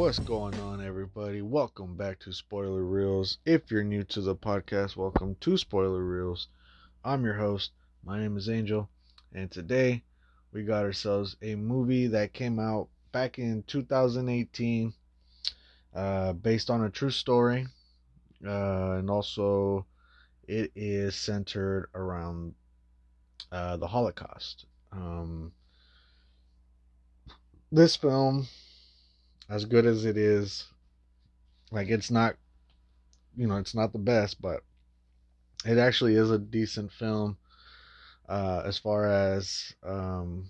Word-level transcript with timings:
What's 0.00 0.18
going 0.18 0.58
on, 0.60 0.82
everybody? 0.82 1.42
Welcome 1.42 1.94
back 1.94 2.20
to 2.20 2.32
Spoiler 2.32 2.82
Reels. 2.82 3.36
If 3.44 3.70
you're 3.70 3.84
new 3.84 4.02
to 4.04 4.22
the 4.22 4.34
podcast, 4.34 4.96
welcome 4.96 5.36
to 5.40 5.58
Spoiler 5.58 6.02
Reels. 6.02 6.48
I'm 7.04 7.22
your 7.22 7.34
host. 7.34 7.72
My 8.02 8.18
name 8.18 8.38
is 8.38 8.48
Angel, 8.48 8.88
and 9.34 9.50
today 9.50 10.02
we 10.54 10.62
got 10.62 10.84
ourselves 10.84 11.36
a 11.42 11.54
movie 11.54 12.06
that 12.06 12.32
came 12.32 12.58
out 12.58 12.88
back 13.12 13.38
in 13.38 13.62
2018, 13.64 14.94
uh, 15.94 16.32
based 16.32 16.70
on 16.70 16.84
a 16.84 16.90
true 16.90 17.10
story, 17.10 17.66
uh, 18.42 18.92
and 18.92 19.10
also 19.10 19.84
it 20.48 20.72
is 20.74 21.14
centered 21.14 21.90
around 21.94 22.54
uh, 23.52 23.76
the 23.76 23.86
Holocaust. 23.86 24.64
Um, 24.92 25.52
this 27.70 27.96
film, 27.96 28.48
as 29.50 29.64
good 29.64 29.84
as 29.84 30.04
it 30.04 30.16
is, 30.16 30.64
like 31.72 31.88
it's 31.88 32.10
not, 32.10 32.36
you 33.36 33.48
know, 33.48 33.56
it's 33.56 33.74
not 33.74 33.92
the 33.92 33.98
best, 33.98 34.40
but 34.40 34.62
it 35.64 35.76
actually 35.76 36.14
is 36.14 36.30
a 36.30 36.38
decent 36.38 36.92
film 36.92 37.36
uh, 38.28 38.62
as 38.64 38.78
far 38.78 39.06
as 39.06 39.74
um, 39.84 40.48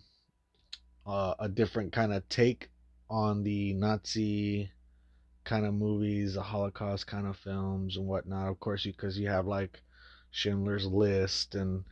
uh, 1.07 1.35
a 1.39 1.49
different 1.49 1.93
kind 1.93 2.13
of 2.13 2.29
take 2.29 2.69
on 3.09 3.43
the 3.43 3.73
Nazi 3.73 4.71
kind 5.45 5.65
of 5.65 5.73
movies, 5.73 6.35
the 6.35 6.43
Holocaust 6.43 7.07
kind 7.07 7.27
of 7.27 7.39
films 7.39 7.97
and 7.97 8.07
whatnot. 8.07 8.51
Of 8.51 8.61
course, 8.61 8.85
because 8.85 9.17
you, 9.17 9.25
you 9.25 9.31
have 9.31 9.47
like 9.47 9.81
Schindler's 10.31 10.87
List 10.87 11.55
and 11.55 11.85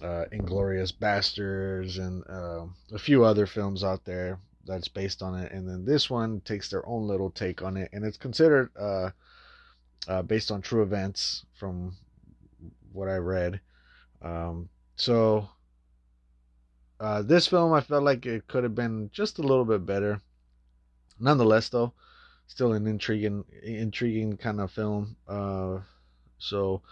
uh, 0.00 0.26
Inglourious 0.32 0.92
Basterds 0.92 1.98
and 1.98 2.22
uh, 2.30 2.66
a 2.94 2.98
few 2.98 3.24
other 3.24 3.46
films 3.46 3.82
out 3.82 4.04
there 4.04 4.38
that's 4.68 4.88
based 4.88 5.22
on 5.22 5.34
it. 5.34 5.50
And 5.50 5.68
then 5.68 5.84
this 5.84 6.08
one 6.08 6.40
takes 6.42 6.68
their 6.68 6.86
own 6.86 7.08
little 7.08 7.30
take 7.30 7.62
on 7.62 7.76
it, 7.76 7.90
and 7.92 8.04
it's 8.04 8.18
considered 8.18 8.70
uh, 8.78 9.10
uh, 10.06 10.22
based 10.22 10.50
on 10.50 10.62
true 10.62 10.82
events 10.82 11.44
from 11.54 11.96
what 12.92 13.08
I 13.08 13.16
read. 13.16 13.60
Um, 14.22 14.68
so 14.96 15.48
uh, 17.00 17.22
this 17.22 17.46
film, 17.46 17.72
I 17.72 17.80
felt 17.80 18.04
like 18.04 18.26
it 18.26 18.46
could 18.46 18.64
have 18.64 18.74
been 18.74 19.10
just 19.12 19.38
a 19.38 19.42
little 19.42 19.64
bit 19.64 19.86
better. 19.86 20.20
Nonetheless, 21.18 21.68
though, 21.68 21.92
still 22.46 22.72
an 22.72 22.86
intriguing, 22.86 23.44
intriguing 23.62 24.36
kind 24.36 24.60
of 24.60 24.70
film. 24.70 25.16
Uh, 25.26 25.78
so 26.38 26.82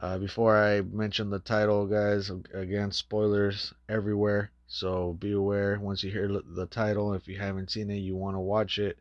uh, 0.00 0.18
before 0.18 0.56
I 0.56 0.80
mention 0.80 1.30
the 1.30 1.38
title, 1.38 1.86
guys, 1.86 2.30
again, 2.54 2.92
spoilers 2.92 3.72
everywhere. 3.88 4.50
So 4.74 5.12
be 5.12 5.32
aware 5.32 5.78
once 5.78 6.02
you 6.02 6.10
hear 6.10 6.26
the 6.28 6.64
title. 6.64 7.12
If 7.12 7.28
you 7.28 7.36
haven't 7.38 7.70
seen 7.70 7.90
it, 7.90 7.96
you 7.96 8.16
want 8.16 8.36
to 8.36 8.40
watch 8.40 8.78
it, 8.78 8.98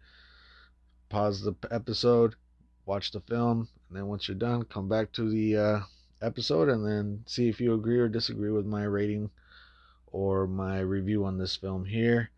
pause 1.08 1.42
the 1.42 1.56
episode, 1.72 2.36
watch 2.86 3.12
the 3.12 3.22
film, 3.22 3.70
and 3.88 3.98
then 3.98 4.08
once 4.08 4.28
you're 4.28 4.36
done, 4.36 4.64
come 4.66 4.90
back 4.90 5.14
to 5.14 5.30
the 5.30 5.56
uh, 5.56 5.80
episode 6.22 6.68
and 6.68 6.86
then 6.86 7.24
see 7.26 7.48
if 7.48 7.62
you 7.62 7.74
agree 7.74 8.00
or 8.00 8.10
disagree 8.10 8.52
with 8.52 8.66
my 8.66 8.84
rating 8.84 9.30
or 10.08 10.46
my 10.46 10.82
review 10.82 11.24
on 11.24 11.38
this 11.38 11.56
film 11.56 11.86
here. 11.86 12.32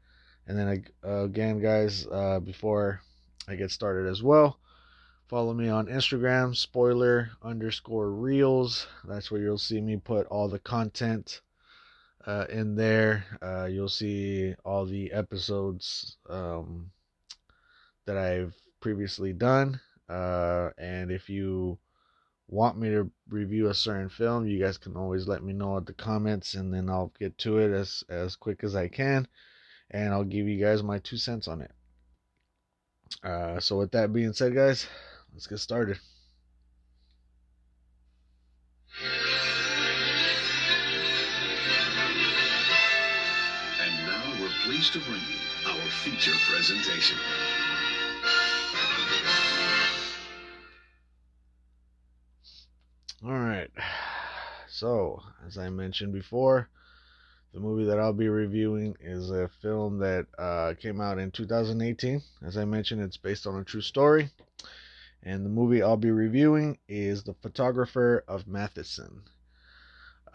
And 0.46 0.56
then 0.56 0.86
uh, 1.04 1.24
again, 1.24 1.60
guys, 1.60 2.06
uh, 2.12 2.40
before 2.40 3.02
I 3.48 3.56
get 3.56 3.72
started 3.72 4.08
as 4.08 4.22
well, 4.22 4.60
follow 5.28 5.56
me 5.56 5.70
on 5.70 5.88
Instagram, 5.88 6.56
spoiler 6.56 7.32
underscore 7.42 8.12
reels. 8.12 8.86
That's 9.06 9.32
where 9.32 9.42
you'll 9.42 9.58
see 9.58 9.82
me 9.82 9.98
put 9.98 10.28
all 10.28 10.48
the 10.48 10.60
content 10.60 11.42
uh, 12.26 12.46
in 12.50 12.76
there. 12.76 13.26
Uh, 13.42 13.66
you'll 13.66 13.90
see 13.90 14.56
all 14.64 14.86
the 14.86 15.12
episodes 15.12 16.18
um, 16.30 16.92
that 18.06 18.18
I've 18.18 18.56
previously 18.80 19.34
done. 19.34 19.80
Uh, 20.10 20.70
and 20.78 21.12
if 21.12 21.30
you 21.30 21.78
want 22.48 22.78
me 22.78 22.90
to 22.90 23.10
review 23.30 23.70
a 23.70 23.74
certain 23.74 24.10
film, 24.10 24.48
you 24.48 24.60
guys 24.60 24.78
can 24.78 24.96
always 24.96 25.28
let 25.28 25.44
me 25.44 25.54
know 25.54 25.78
at 25.78 25.86
the 25.86 25.94
comments, 25.94 26.54
and 26.54 26.74
then 26.74 26.90
I'll 26.90 27.12
get 27.20 27.38
to 27.40 27.60
it 27.60 27.72
as 27.72 28.04
as 28.10 28.36
quick 28.36 28.64
as 28.64 28.76
I 28.76 28.88
can, 28.90 29.28
and 29.92 30.14
I'll 30.14 30.24
give 30.24 30.48
you 30.48 30.60
guys 30.64 30.84
my 30.84 31.00
two 31.00 31.18
cents 31.18 31.48
on 31.48 31.62
it. 31.62 31.72
Uh, 33.24 33.60
so 33.60 33.78
with 33.78 33.92
that 33.92 34.12
being 34.12 34.34
said, 34.34 34.54
guys, 34.54 34.88
let's 35.34 35.48
get 35.48 35.60
started. 35.60 36.00
Pleased 44.66 44.94
to 44.94 45.00
bring 45.00 45.16
you 45.16 45.70
our 45.70 45.90
feature 45.90 46.32
presentation. 46.50 47.18
All 53.26 53.34
right. 53.34 53.70
So, 54.70 55.22
as 55.46 55.58
I 55.58 55.70
mentioned 55.70 56.14
before, 56.14 56.70
the 57.54 57.60
movie 57.60 57.84
that 57.84 58.00
I'll 58.00 58.14
be 58.14 58.30
reviewing 58.30 58.96
is 59.02 59.32
a 59.32 59.50
film 59.62 60.00
that 60.00 60.28
uh, 60.40 60.76
came 60.80 61.02
out 61.02 61.20
in 61.20 61.32
2018. 61.32 62.22
As 62.46 62.56
I 62.56 62.64
mentioned, 62.64 63.02
it's 63.02 63.18
based 63.18 63.46
on 63.46 63.60
a 63.60 63.66
true 63.66 63.82
story. 63.82 64.30
And 65.24 65.46
the 65.46 65.50
movie 65.50 65.84
I'll 65.84 65.98
be 65.98 66.12
reviewing 66.12 66.78
is 66.88 67.24
The 67.24 67.34
Photographer 67.34 68.24
of 68.30 68.46
Mauthausen. 68.46 69.24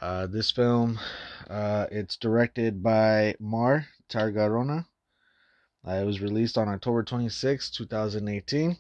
Uh, 0.02 0.26
this 0.26 0.50
film, 0.50 1.00
uh, 1.48 1.86
it's 1.90 2.16
directed 2.16 2.82
by 2.82 3.34
Mar 3.40 3.86
Targarona. 4.08 4.86
Uh, 5.86 5.92
it 5.92 6.04
was 6.04 6.20
released 6.20 6.58
on 6.58 6.68
October 6.68 7.02
26, 7.02 7.70
2018. 7.70 8.76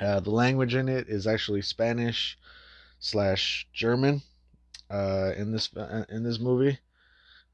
Uh, 0.00 0.20
the 0.20 0.30
language 0.30 0.74
in 0.74 0.88
it 0.88 1.08
is 1.08 1.26
actually 1.26 1.62
Spanish 1.62 2.38
slash 3.00 3.66
German 3.72 4.22
uh, 4.90 5.32
in 5.36 5.52
this 5.52 5.74
uh, 5.76 6.04
in 6.10 6.22
this 6.22 6.38
movie. 6.38 6.78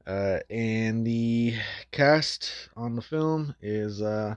Uh, 0.05 0.39
and 0.51 1.05
the 1.05 1.55
cast 1.91 2.69
on 2.75 2.95
the 2.95 3.01
film 3.01 3.55
is 3.61 4.01
uh, 4.01 4.35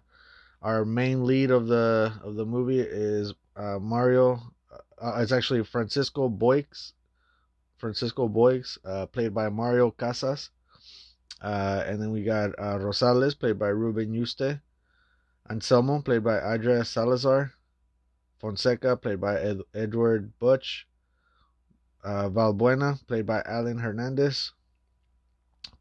our 0.63 0.85
main 0.85 1.27
lead 1.27 1.51
of 1.51 1.67
the 1.67 2.13
of 2.23 2.37
the 2.37 2.47
movie 2.47 2.81
is 2.81 3.35
Mario. 3.57 4.41
It's 5.17 5.33
actually 5.33 5.63
Francisco 5.65 6.29
Boix, 6.29 6.65
Francisco 7.77 8.29
Boix, 8.29 8.63
played 9.13 9.35
by 9.35 9.49
Mario 9.49 9.91
Casas. 9.91 10.51
Uh, 11.41 11.85
and 11.87 12.03
then 12.03 12.11
we 12.11 12.23
got 12.23 12.51
uh, 12.59 12.79
Rosales, 12.79 13.39
played 13.39 13.59
by 13.59 13.69
Ruben 13.69 14.13
Yuste. 14.13 14.61
Anselmo, 15.49 16.03
played 16.03 16.25
by 16.25 16.39
Adria 16.39 16.85
Salazar. 16.85 17.53
Fonseca, 18.41 18.97
played 18.97 19.21
by 19.21 19.41
Ed- 19.41 19.63
Edward 19.75 20.39
Butch. 20.39 20.87
Uh, 22.05 22.29
Valbuena, 22.29 23.05
played 23.07 23.27
by 23.27 23.43
Alan 23.45 23.79
Hernandez. 23.79 24.53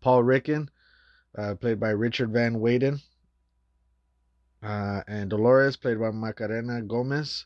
Paul 0.01 0.23
Ricken, 0.23 0.69
uh, 1.37 1.55
played 1.55 1.79
by 1.79 1.89
Richard 1.89 2.31
Van 2.31 2.59
Weyden. 2.59 3.01
Uh, 4.63 5.01
and 5.07 5.29
Dolores, 5.29 5.77
played 5.77 5.99
by 5.99 6.11
Macarena 6.11 6.81
Gomez. 6.81 7.45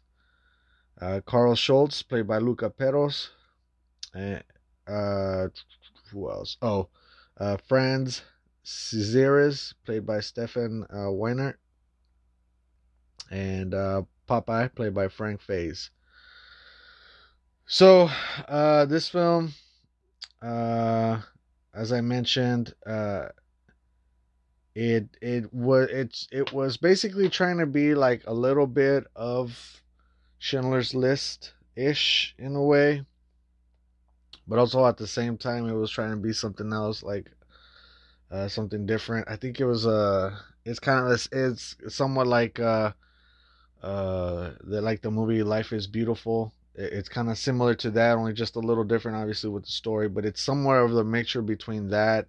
Uh, 1.00 1.19
Carl 1.25 1.56
Schultz, 1.56 2.01
played 2.03 2.27
by 2.27 2.38
Luca 2.38 2.69
Peros. 2.69 3.30
And, 4.13 4.44
uh, 4.88 5.48
who 6.12 6.30
else? 6.30 6.57
Oh, 6.62 6.89
uh, 7.41 7.57
Franz 7.67 8.21
Cesares, 8.63 9.73
played 9.83 10.05
by 10.05 10.19
Stefan 10.19 10.85
uh, 10.91 11.09
Weinert. 11.09 11.55
And 13.31 13.73
uh, 13.73 14.03
Popeye, 14.29 14.73
played 14.75 14.93
by 14.93 15.07
Frank 15.07 15.41
Feys. 15.41 15.89
So, 17.65 18.09
uh, 18.47 18.85
this 18.85 19.09
film, 19.09 19.53
uh, 20.41 21.21
as 21.73 21.91
I 21.91 22.01
mentioned, 22.01 22.75
uh, 22.85 23.29
it 24.75 25.17
it 25.21 25.53
was 25.53 25.89
it's 25.89 26.27
it 26.31 26.53
was 26.53 26.77
basically 26.77 27.29
trying 27.29 27.57
to 27.57 27.65
be 27.65 27.95
like 27.95 28.23
a 28.27 28.33
little 28.33 28.67
bit 28.67 29.05
of 29.15 29.81
Schindler's 30.38 30.93
List 30.93 31.53
ish 31.75 32.35
in 32.38 32.55
a 32.55 32.63
way, 32.63 33.05
but 34.51 34.59
also 34.59 34.86
at 34.86 34.98
the 34.98 35.07
same 35.07 35.38
time 35.38 35.69
it 35.69 35.74
was 35.74 35.89
trying 35.89 36.12
to 36.12 36.18
be 36.18 36.33
something 36.33 36.74
else, 36.74 37.03
like 37.03 37.31
uh, 38.30 38.50
something 38.50 38.86
different. 38.86 39.30
I 39.30 39.38
think 39.38 39.62
it 39.62 39.65
was 39.65 39.88
uh 39.88 40.36
it's 40.65 40.80
kind 40.80 41.07
of 41.07 41.27
it's 41.31 41.77
somewhat 41.88 42.27
like 42.27 42.59
uh 42.59 42.92
uh 43.81 44.51
the 44.62 44.81
like 44.81 45.01
the 45.01 45.12
movie 45.12 45.42
Life 45.42 45.74
is 45.74 45.88
Beautiful 45.88 46.53
it's 46.75 47.09
kind 47.09 47.30
of 47.30 47.38
similar 47.38 47.75
to 47.75 47.92
that 47.92 48.18
only 48.18 48.33
just 48.33 48.56
a 48.56 48.59
little 48.59 48.83
different 48.83 49.18
obviously 49.18 49.50
with 49.50 49.65
the 49.65 49.71
story 49.71 50.07
but 50.07 50.25
it's 50.25 50.42
somewhere 50.42 50.83
of 50.83 50.92
the 50.92 51.03
mixture 51.03 51.42
between 51.42 51.89
that 51.89 52.27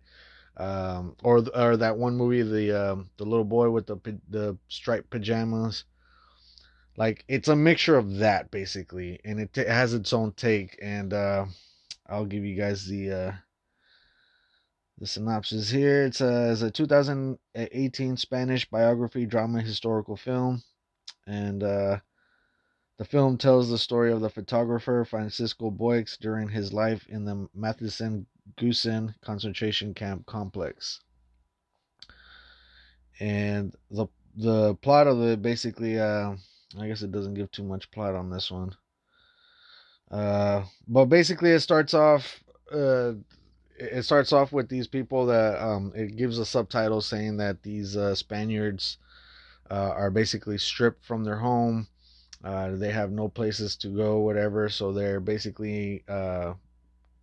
um, 0.56 1.16
or 1.22 1.44
or 1.54 1.76
that 1.76 1.96
one 1.96 2.16
movie 2.16 2.42
the 2.42 2.72
um, 2.72 3.10
the 3.18 3.24
little 3.24 3.44
boy 3.44 3.70
with 3.70 3.86
the 3.86 3.96
the 4.30 4.56
striped 4.68 5.10
pajamas 5.10 5.84
like 6.96 7.24
it's 7.28 7.48
a 7.48 7.56
mixture 7.56 7.96
of 7.96 8.16
that 8.18 8.50
basically 8.50 9.20
and 9.24 9.40
it, 9.40 9.52
t- 9.52 9.64
has 9.64 9.94
its 9.94 10.12
own 10.12 10.32
take 10.32 10.78
and 10.82 11.12
uh, 11.12 11.46
I'll 12.12 12.26
give 12.26 12.44
you 12.44 12.54
guys 12.54 12.86
the 12.86 13.10
uh, 13.10 13.32
the 14.98 15.06
synopsis 15.06 15.70
here. 15.70 16.04
It's 16.04 16.20
a, 16.20 16.52
it's 16.52 16.60
a 16.60 16.70
2018 16.70 18.18
Spanish 18.18 18.68
biography 18.68 19.24
drama 19.24 19.62
historical 19.62 20.16
film, 20.16 20.62
and 21.26 21.62
uh, 21.62 22.00
the 22.98 23.06
film 23.06 23.38
tells 23.38 23.70
the 23.70 23.78
story 23.78 24.12
of 24.12 24.20
the 24.20 24.28
photographer 24.28 25.06
Francisco 25.06 25.70
Boix 25.70 26.04
during 26.20 26.50
his 26.50 26.74
life 26.74 27.06
in 27.08 27.24
the 27.24 27.48
Mauthausen 27.56 28.26
Gusen 28.58 29.14
concentration 29.22 29.94
camp 29.94 30.26
complex. 30.26 31.00
And 33.20 33.74
the 33.90 34.06
the 34.36 34.74
plot 34.76 35.06
of 35.06 35.22
it 35.22 35.40
basically, 35.40 35.98
uh, 35.98 36.34
I 36.78 36.88
guess 36.88 37.00
it 37.00 37.10
doesn't 37.10 37.34
give 37.34 37.50
too 37.50 37.64
much 37.64 37.90
plot 37.90 38.14
on 38.14 38.28
this 38.28 38.50
one. 38.50 38.76
Uh, 40.12 40.64
but 40.86 41.06
basically, 41.06 41.50
it 41.50 41.60
starts 41.60 41.94
off. 41.94 42.44
Uh, 42.70 43.14
it 43.78 44.04
starts 44.04 44.32
off 44.32 44.52
with 44.52 44.68
these 44.68 44.86
people 44.86 45.26
that 45.26 45.60
um, 45.60 45.92
it 45.96 46.16
gives 46.16 46.38
a 46.38 46.44
subtitle 46.44 47.00
saying 47.00 47.38
that 47.38 47.62
these 47.62 47.96
uh, 47.96 48.14
Spaniards 48.14 48.98
uh, 49.70 49.92
are 49.96 50.10
basically 50.10 50.58
stripped 50.58 51.04
from 51.04 51.24
their 51.24 51.38
home. 51.38 51.88
Uh, 52.44 52.72
they 52.72 52.90
have 52.90 53.10
no 53.10 53.28
places 53.28 53.74
to 53.76 53.88
go, 53.88 54.18
whatever. 54.18 54.68
So 54.68 54.92
they're 54.92 55.20
basically 55.20 56.04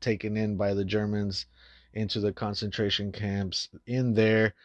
taken 0.02 0.36
in 0.36 0.58
by 0.58 0.74
the 0.74 0.86
Germans 0.86 1.46
into 1.94 2.20
the 2.20 2.34
concentration 2.34 3.12
camps. 3.12 3.70
In 3.86 4.16
there, 4.16 4.56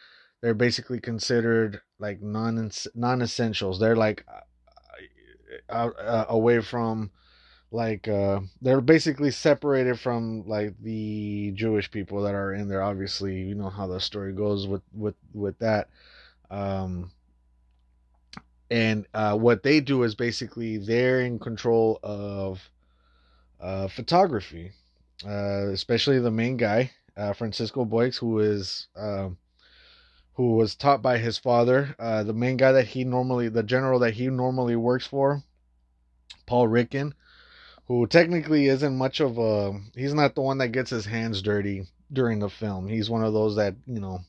they're 0.40 0.54
basically 0.54 1.00
considered 1.00 1.80
like 1.98 2.22
non 2.22 2.70
non 2.94 3.22
essentials. 3.22 3.78
They're 3.78 3.96
like 3.96 4.24
away 5.68 6.60
from 6.60 7.10
like 7.74 8.06
uh 8.06 8.40
they're 8.62 8.80
basically 8.80 9.32
separated 9.32 9.98
from 9.98 10.46
like 10.46 10.74
the 10.80 11.50
Jewish 11.56 11.90
people 11.90 12.22
that 12.22 12.34
are 12.34 12.54
in 12.54 12.68
there. 12.68 12.82
Obviously 12.82 13.34
you 13.42 13.56
know 13.56 13.68
how 13.68 13.88
the 13.88 14.00
story 14.00 14.32
goes 14.32 14.66
with 14.66 14.82
with 14.94 15.16
with 15.34 15.58
that. 15.58 15.88
Um 16.50 17.10
and 18.70 19.06
uh 19.12 19.36
what 19.36 19.64
they 19.64 19.80
do 19.80 20.04
is 20.04 20.14
basically 20.14 20.78
they're 20.78 21.22
in 21.22 21.40
control 21.40 21.98
of 22.04 22.70
uh 23.60 23.88
photography. 23.88 24.70
Uh 25.26 25.68
especially 25.72 26.20
the 26.20 26.30
main 26.30 26.56
guy 26.56 26.92
uh 27.16 27.32
Francisco 27.32 27.84
Boix 27.84 28.12
who 28.12 28.38
is 28.38 28.86
um 28.96 29.36
who 30.34 30.54
was 30.54 30.76
taught 30.76 31.02
by 31.02 31.18
his 31.18 31.38
father. 31.38 31.96
Uh 31.98 32.22
the 32.22 32.32
main 32.32 32.56
guy 32.56 32.70
that 32.70 32.86
he 32.86 33.02
normally 33.02 33.48
the 33.48 33.64
general 33.64 33.98
that 33.98 34.14
he 34.14 34.28
normally 34.28 34.76
works 34.76 35.08
for 35.08 35.42
Paul 36.46 36.68
Ricken 36.68 37.14
who 37.86 38.06
technically 38.06 38.66
isn't 38.66 38.96
much 38.96 39.20
of 39.20 39.38
a 39.38 39.78
he's 39.94 40.14
not 40.14 40.34
the 40.34 40.40
one 40.40 40.58
that 40.58 40.68
gets 40.68 40.90
his 40.90 41.04
hands 41.04 41.42
dirty 41.42 41.86
during 42.12 42.38
the 42.38 42.48
film. 42.48 42.88
He's 42.88 43.10
one 43.10 43.24
of 43.24 43.32
those 43.32 43.56
that, 43.56 43.74
you 43.86 44.00
know, 44.00 44.20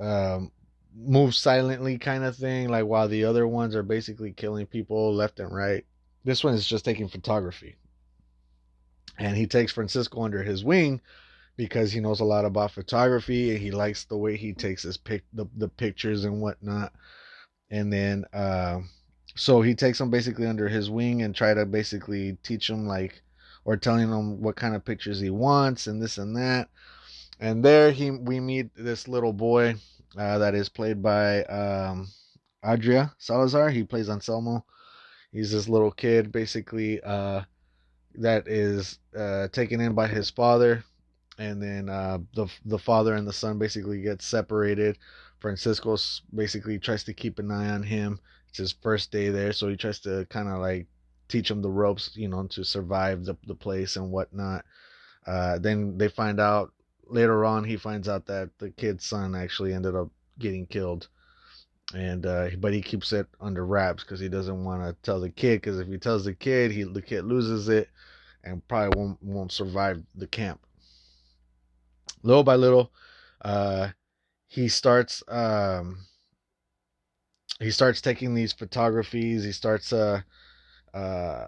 um 0.00 0.52
moves 0.94 1.38
silently 1.38 1.96
kind 1.98 2.24
of 2.24 2.36
thing 2.36 2.68
like 2.68 2.84
while 2.84 3.08
the 3.08 3.24
other 3.24 3.46
ones 3.46 3.76
are 3.76 3.82
basically 3.82 4.32
killing 4.32 4.66
people 4.66 5.14
left 5.14 5.38
and 5.40 5.54
right. 5.54 5.84
This 6.24 6.42
one 6.42 6.54
is 6.54 6.66
just 6.66 6.84
taking 6.84 7.08
photography. 7.08 7.76
And 9.18 9.36
he 9.36 9.46
takes 9.46 9.72
Francisco 9.72 10.22
under 10.22 10.42
his 10.42 10.64
wing 10.64 11.00
because 11.56 11.92
he 11.92 12.00
knows 12.00 12.20
a 12.20 12.24
lot 12.24 12.44
about 12.44 12.72
photography 12.72 13.50
and 13.50 13.58
he 13.58 13.70
likes 13.70 14.04
the 14.04 14.16
way 14.16 14.36
he 14.36 14.52
takes 14.52 14.82
his 14.82 14.96
pic 14.96 15.24
the, 15.32 15.46
the 15.56 15.68
pictures 15.68 16.24
and 16.24 16.40
whatnot. 16.40 16.92
And 17.70 17.92
then 17.92 18.24
uh 18.32 18.80
so 19.38 19.62
he 19.62 19.72
takes 19.72 19.98
them 19.98 20.10
basically 20.10 20.46
under 20.46 20.68
his 20.68 20.90
wing 20.90 21.22
and 21.22 21.32
try 21.32 21.54
to 21.54 21.64
basically 21.64 22.36
teach 22.42 22.68
him 22.68 22.88
like 22.88 23.22
or 23.64 23.76
telling 23.76 24.08
him 24.08 24.42
what 24.42 24.56
kind 24.56 24.74
of 24.74 24.84
pictures 24.84 25.20
he 25.20 25.30
wants 25.30 25.86
and 25.86 26.02
this 26.02 26.18
and 26.18 26.36
that. 26.36 26.68
And 27.38 27.64
there 27.64 27.92
he 27.92 28.10
we 28.10 28.40
meet 28.40 28.74
this 28.74 29.06
little 29.06 29.32
boy 29.32 29.76
uh, 30.18 30.38
that 30.38 30.56
is 30.56 30.68
played 30.68 31.00
by 31.00 31.44
um, 31.44 32.08
adria 32.64 33.14
salazar. 33.18 33.70
He 33.70 33.84
plays 33.84 34.10
anselmo. 34.10 34.64
He's 35.30 35.52
this 35.52 35.68
little 35.68 35.92
kid 35.92 36.32
basically 36.32 37.00
uh, 37.02 37.42
that 38.16 38.48
is 38.48 38.98
uh, 39.16 39.46
taken 39.48 39.80
in 39.80 39.94
by 39.94 40.08
his 40.08 40.30
father. 40.30 40.82
And 41.38 41.62
then 41.62 41.88
uh, 41.88 42.18
the 42.34 42.48
the 42.64 42.78
father 42.78 43.14
and 43.14 43.26
the 43.26 43.32
son 43.32 43.56
basically 43.56 44.02
get 44.02 44.20
separated. 44.20 44.98
Francisco 45.38 45.96
basically 46.34 46.80
tries 46.80 47.04
to 47.04 47.14
keep 47.14 47.38
an 47.38 47.52
eye 47.52 47.70
on 47.70 47.84
him 47.84 48.18
it's 48.48 48.58
his 48.58 48.72
first 48.72 49.10
day 49.10 49.28
there, 49.30 49.52
so 49.52 49.68
he 49.68 49.76
tries 49.76 50.00
to 50.00 50.26
kind 50.30 50.48
of 50.48 50.58
like 50.58 50.86
teach 51.28 51.50
him 51.50 51.62
the 51.62 51.70
ropes, 51.70 52.10
you 52.14 52.28
know, 52.28 52.46
to 52.48 52.64
survive 52.64 53.24
the 53.24 53.36
the 53.46 53.54
place 53.54 53.96
and 53.96 54.10
whatnot. 54.10 54.64
Uh, 55.26 55.58
then 55.58 55.98
they 55.98 56.08
find 56.08 56.40
out 56.40 56.72
later 57.06 57.44
on. 57.44 57.64
He 57.64 57.76
finds 57.76 58.08
out 58.08 58.26
that 58.26 58.50
the 58.58 58.70
kid's 58.70 59.04
son 59.04 59.34
actually 59.34 59.74
ended 59.74 59.94
up 59.94 60.08
getting 60.38 60.66
killed, 60.66 61.08
and 61.94 62.24
uh, 62.26 62.48
but 62.58 62.72
he 62.72 62.80
keeps 62.80 63.12
it 63.12 63.26
under 63.40 63.66
wraps 63.66 64.02
because 64.02 64.20
he 64.20 64.28
doesn't 64.28 64.64
want 64.64 64.82
to 64.82 64.96
tell 65.02 65.20
the 65.20 65.30
kid. 65.30 65.60
Because 65.60 65.78
if 65.78 65.88
he 65.88 65.98
tells 65.98 66.24
the 66.24 66.34
kid, 66.34 66.70
he 66.70 66.84
the 66.84 67.02
kid 67.02 67.24
loses 67.24 67.68
it 67.68 67.88
and 68.44 68.66
probably 68.68 68.98
won't 68.98 69.22
won't 69.22 69.52
survive 69.52 70.02
the 70.14 70.26
camp. 70.26 70.60
Little 72.22 72.42
by 72.42 72.56
little, 72.56 72.92
uh, 73.42 73.88
he 74.48 74.68
starts 74.68 75.22
um, 75.28 75.98
he 77.60 77.70
starts 77.70 78.00
taking 78.00 78.34
these 78.34 78.52
photographies. 78.52 79.44
He 79.44 79.52
starts 79.52 79.92
uh, 79.92 80.22
uh, 80.94 81.46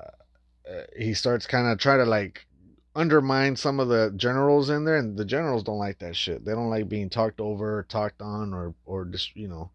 he 0.97 1.15
starts 1.15 1.47
kind 1.47 1.69
of 1.69 1.79
try 1.79 1.97
to 1.97 2.05
like 2.05 2.47
undermine 2.97 3.55
some 3.55 3.79
of 3.79 3.89
the 3.89 4.13
generals 4.17 4.71
in 4.71 4.85
there, 4.85 4.97
and 4.97 5.17
the 5.17 5.25
generals 5.25 5.63
don't 5.63 5.79
like 5.79 6.01
that 6.01 6.17
shit. 6.17 6.45
They 6.45 6.53
don't 6.53 6.71
like 6.71 6.89
being 6.89 7.11
talked 7.11 7.41
over, 7.41 7.85
talked 7.89 8.23
on, 8.23 8.53
or 8.53 8.75
or 8.87 9.05
just 9.05 9.37
you 9.37 9.49
know. 9.49 9.71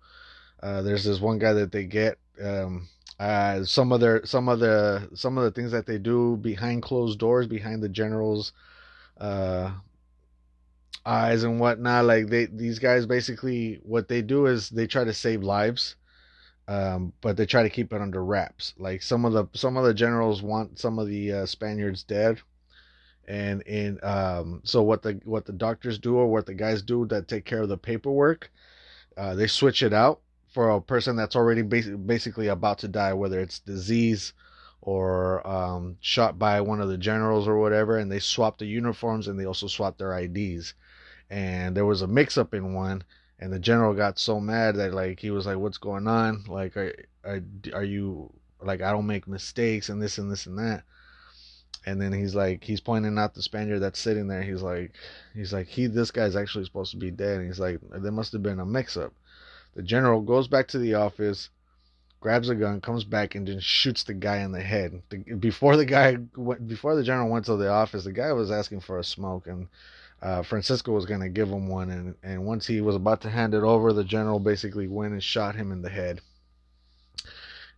Uh, 0.61 0.81
there's 0.81 1.03
this 1.03 1.19
one 1.19 1.39
guy 1.39 1.53
that 1.53 1.71
they 1.71 1.85
get. 1.85 2.17
Um, 2.41 2.87
uh, 3.17 3.63
some 3.63 3.93
of 3.93 4.01
their 4.01 4.25
some 4.25 4.49
of 4.49 4.59
the 4.59 5.09
some 5.13 5.37
of 5.37 5.45
the 5.45 5.51
things 5.51 5.71
that 5.71 5.85
they 5.85 5.97
do 5.97 6.35
behind 6.37 6.83
closed 6.83 7.17
doors, 7.17 7.47
behind 7.47 7.81
the 7.81 7.87
generals' 7.87 8.51
uh, 9.21 9.71
eyes 11.05 11.43
and 11.43 11.61
whatnot. 11.61 12.03
Like 12.03 12.27
they 12.27 12.47
these 12.47 12.79
guys 12.79 13.05
basically 13.05 13.79
what 13.83 14.09
they 14.09 14.21
do 14.21 14.47
is 14.47 14.69
they 14.69 14.85
try 14.85 15.05
to 15.05 15.13
save 15.13 15.41
lives 15.41 15.95
um, 16.67 17.13
but 17.21 17.37
they 17.37 17.45
try 17.45 17.63
to 17.63 17.69
keep 17.69 17.93
it 17.93 18.01
under 18.01 18.23
wraps. 18.23 18.73
Like 18.77 19.01
some 19.01 19.25
of 19.25 19.33
the 19.33 19.47
some 19.53 19.77
of 19.77 19.85
the 19.85 19.93
generals 19.93 20.41
want 20.41 20.79
some 20.79 20.99
of 20.99 21.07
the 21.07 21.31
uh, 21.31 21.45
Spaniards 21.45 22.03
dead, 22.03 22.41
and 23.27 23.61
in 23.63 23.99
um, 24.03 24.61
so 24.63 24.81
what 24.81 25.01
the 25.01 25.19
what 25.25 25.45
the 25.45 25.53
doctors 25.53 25.99
do 25.99 26.15
or 26.17 26.27
what 26.27 26.45
the 26.45 26.53
guys 26.53 26.81
do 26.81 27.05
that 27.07 27.27
take 27.27 27.45
care 27.45 27.61
of 27.61 27.69
the 27.69 27.77
paperwork, 27.77 28.51
uh, 29.17 29.35
they 29.35 29.47
switch 29.47 29.83
it 29.83 29.93
out 29.93 30.21
for 30.53 30.69
a 30.69 30.81
person 30.81 31.15
that's 31.15 31.35
already 31.35 31.61
bas- 31.61 31.87
basically 31.87 32.47
about 32.47 32.79
to 32.79 32.87
die, 32.87 33.13
whether 33.13 33.39
it's 33.39 33.59
disease 33.59 34.33
or 34.81 35.45
um, 35.47 35.97
shot 35.99 36.39
by 36.39 36.61
one 36.61 36.79
of 36.79 36.87
the 36.87 36.97
generals 36.97 37.47
or 37.47 37.59
whatever, 37.59 37.97
and 37.97 38.11
they 38.11 38.19
swap 38.19 38.57
the 38.57 38.65
uniforms 38.65 39.27
and 39.27 39.39
they 39.39 39.45
also 39.45 39.67
swap 39.67 39.97
their 39.97 40.17
IDs. 40.17 40.73
And 41.29 41.75
there 41.75 41.85
was 41.85 42.03
a 42.03 42.07
mix 42.07 42.37
up 42.37 42.53
in 42.53 42.73
one 42.73 43.03
and 43.45 43.53
the 43.53 43.59
general 43.59 43.93
got 43.93 44.17
so 44.17 44.39
mad 44.39 44.75
that 44.77 44.91
like 44.91 45.19
he 45.19 45.29
was 45.29 45.45
like 45.45 45.57
what's 45.57 45.77
going 45.77 46.07
on? 46.07 46.43
Like 46.47 46.75
are, 46.75 46.95
are, 47.23 47.41
are 47.73 47.83
you 47.83 48.33
like 48.59 48.81
i 48.81 48.91
don't 48.91 49.05
make 49.05 49.27
mistakes 49.27 49.89
and 49.89 50.01
this 50.01 50.17
and 50.17 50.31
this 50.31 50.47
and 50.47 50.57
that. 50.57 50.83
And 51.85 52.01
then 52.01 52.11
he's 52.11 52.33
like 52.33 52.63
he's 52.63 52.81
pointing 52.81 53.19
out 53.19 53.35
the 53.35 53.43
spaniard 53.43 53.83
that's 53.83 53.99
sitting 53.99 54.27
there. 54.27 54.41
He's 54.41 54.63
like 54.63 54.93
he's 55.35 55.53
like 55.53 55.67
he 55.67 55.85
this 55.85 56.09
guy's 56.09 56.35
actually 56.35 56.65
supposed 56.65 56.89
to 56.91 56.97
be 56.97 57.11
dead. 57.11 57.37
And 57.37 57.45
he's 57.45 57.59
like 57.59 57.77
there 57.91 58.11
must 58.11 58.33
have 58.33 58.41
been 58.41 58.59
a 58.59 58.65
mix 58.65 58.97
up 58.97 59.13
the 59.75 59.83
general 59.83 60.21
goes 60.21 60.47
back 60.47 60.67
to 60.69 60.79
the 60.79 60.95
office 60.95 61.49
grabs 62.25 62.49
a 62.49 62.55
gun 62.55 62.81
comes 62.81 63.03
back 63.03 63.35
and 63.35 63.45
just 63.45 63.67
shoots 63.67 64.03
the 64.03 64.13
guy 64.15 64.37
in 64.37 64.51
the 64.51 64.59
head 64.59 64.99
the, 65.09 65.17
before 65.35 65.77
the 65.77 65.85
guy 65.85 66.17
went, 66.35 66.67
before 66.67 66.95
the 66.95 67.03
general 67.03 67.29
went 67.29 67.45
to 67.45 67.55
the 67.55 67.69
office 67.69 68.03
the 68.03 68.11
guy 68.11 68.33
was 68.33 68.49
asking 68.49 68.79
for 68.79 68.97
a 68.97 69.03
smoke 69.03 69.45
and 69.45 69.67
uh, 70.25 70.41
Francisco 70.41 70.91
was 70.91 71.05
going 71.05 71.19
to 71.19 71.29
give 71.29 71.49
him 71.49 71.67
one, 71.67 71.91
and, 71.91 72.15
and 72.23 72.43
once 72.43 72.65
he 72.65 72.81
was 72.81 72.95
about 72.95 73.21
to 73.21 73.29
hand 73.29 73.53
it 73.53 73.61
over, 73.61 73.93
the 73.93 74.03
general 74.03 74.39
basically 74.39 74.87
went 74.87 75.13
and 75.13 75.21
shot 75.21 75.53
him 75.53 75.71
in 75.71 75.83
the 75.83 75.89
head. 75.89 76.19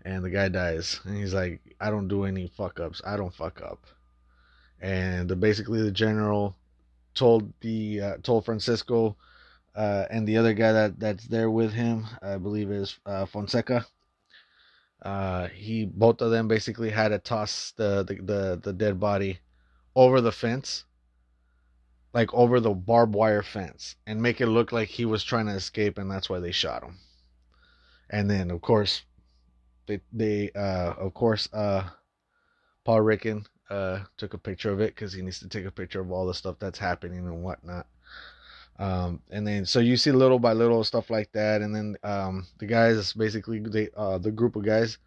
And 0.05 0.23
the 0.23 0.29
guy 0.29 0.47
dies. 0.47 1.01
And 1.03 1.17
he's 1.17 1.33
like, 1.33 1.59
I 1.81 1.89
don't 1.89 2.07
do 2.07 2.23
any 2.23 2.47
fuck 2.55 2.79
ups. 2.79 3.01
I 3.05 3.17
don't 3.17 3.33
fuck 3.33 3.61
up. 3.61 3.85
And 4.79 5.27
the, 5.27 5.35
basically, 5.35 5.81
the 5.81 5.91
general 5.91 6.55
told 7.15 7.51
the 7.59 7.99
uh, 7.99 8.17
told 8.23 8.45
Francisco 8.45 9.17
uh, 9.75 10.05
and 10.09 10.25
the 10.25 10.37
other 10.37 10.53
guy 10.53 10.71
that 10.71 10.99
that's 10.99 11.25
there 11.25 11.51
with 11.51 11.73
him, 11.73 12.05
I 12.21 12.37
believe 12.37 12.71
is 12.71 12.97
uh, 13.05 13.25
Fonseca. 13.25 13.85
Uh, 15.01 15.47
he 15.49 15.85
both 15.85 16.21
of 16.21 16.31
them 16.31 16.47
basically 16.47 16.89
had 16.89 17.09
to 17.09 17.19
toss 17.19 17.71
the, 17.77 18.03
the 18.03 18.15
the 18.15 18.59
the 18.63 18.73
dead 18.73 18.99
body 18.99 19.39
over 19.95 20.21
the 20.21 20.31
fence 20.31 20.85
like 22.13 22.33
over 22.33 22.59
the 22.59 22.71
barbed 22.71 23.13
wire 23.13 23.43
fence 23.43 23.95
and 24.07 24.21
make 24.21 24.41
it 24.41 24.47
look 24.47 24.71
like 24.71 24.87
he 24.87 25.05
was 25.05 25.23
trying 25.23 25.45
to 25.45 25.53
escape 25.53 25.97
and 25.99 26.09
that's 26.09 26.29
why 26.29 26.39
they 26.39 26.51
shot 26.51 26.83
him. 26.83 26.97
And 28.09 28.29
then 28.29 28.49
of 28.49 28.61
course 28.61 29.03
they 29.85 30.01
they 30.11 30.51
uh 30.51 30.93
of 30.97 31.13
course 31.13 31.47
uh 31.53 31.89
Paul 32.85 33.01
Ricken 33.01 33.45
uh 33.69 33.99
took 34.17 34.33
a 34.33 34.39
picture 34.39 34.71
of 34.71 34.81
it 34.81 34.95
because 34.95 35.13
he 35.13 35.21
needs 35.21 35.39
to 35.41 35.49
take 35.49 35.65
a 35.65 35.71
picture 35.71 36.01
of 36.01 36.11
all 36.11 36.25
the 36.25 36.33
stuff 36.33 36.55
that's 36.59 36.79
happening 36.79 37.19
and 37.19 37.43
whatnot. 37.43 37.85
Um, 38.79 39.22
and 39.31 39.46
then 39.48 39.65
so 39.65 39.79
you 39.79 39.98
see 39.98 40.12
little 40.12 40.39
by 40.39 40.53
little 40.53 40.84
stuff 40.84 41.10
like 41.10 41.31
that, 41.31 41.62
and 41.62 41.75
then 41.75 41.96
um, 42.03 42.46
the 42.60 42.67
guys 42.67 43.13
basically 43.13 43.60
they 43.60 43.89
uh, 43.98 44.19
the 44.19 44.31
group 44.31 44.55
of 44.55 44.65
guys 44.65 45.00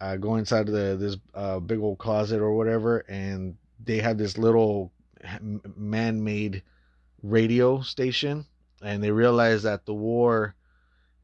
uh, 0.00 0.16
go 0.16 0.36
inside 0.36 0.66
the 0.66 0.96
this 0.98 1.16
uh, 1.34 1.58
big 1.60 1.78
old 1.78 1.98
closet 1.98 2.40
or 2.40 2.56
whatever, 2.56 3.00
and 3.08 3.56
they 3.84 3.98
have 3.98 4.16
this 4.16 4.38
little 4.38 4.92
man-made 5.76 6.62
radio 7.22 7.80
station, 7.80 8.46
and 8.82 9.02
they 9.02 9.10
realize 9.10 9.62
that 9.64 9.84
the 9.84 9.94
war 9.94 10.54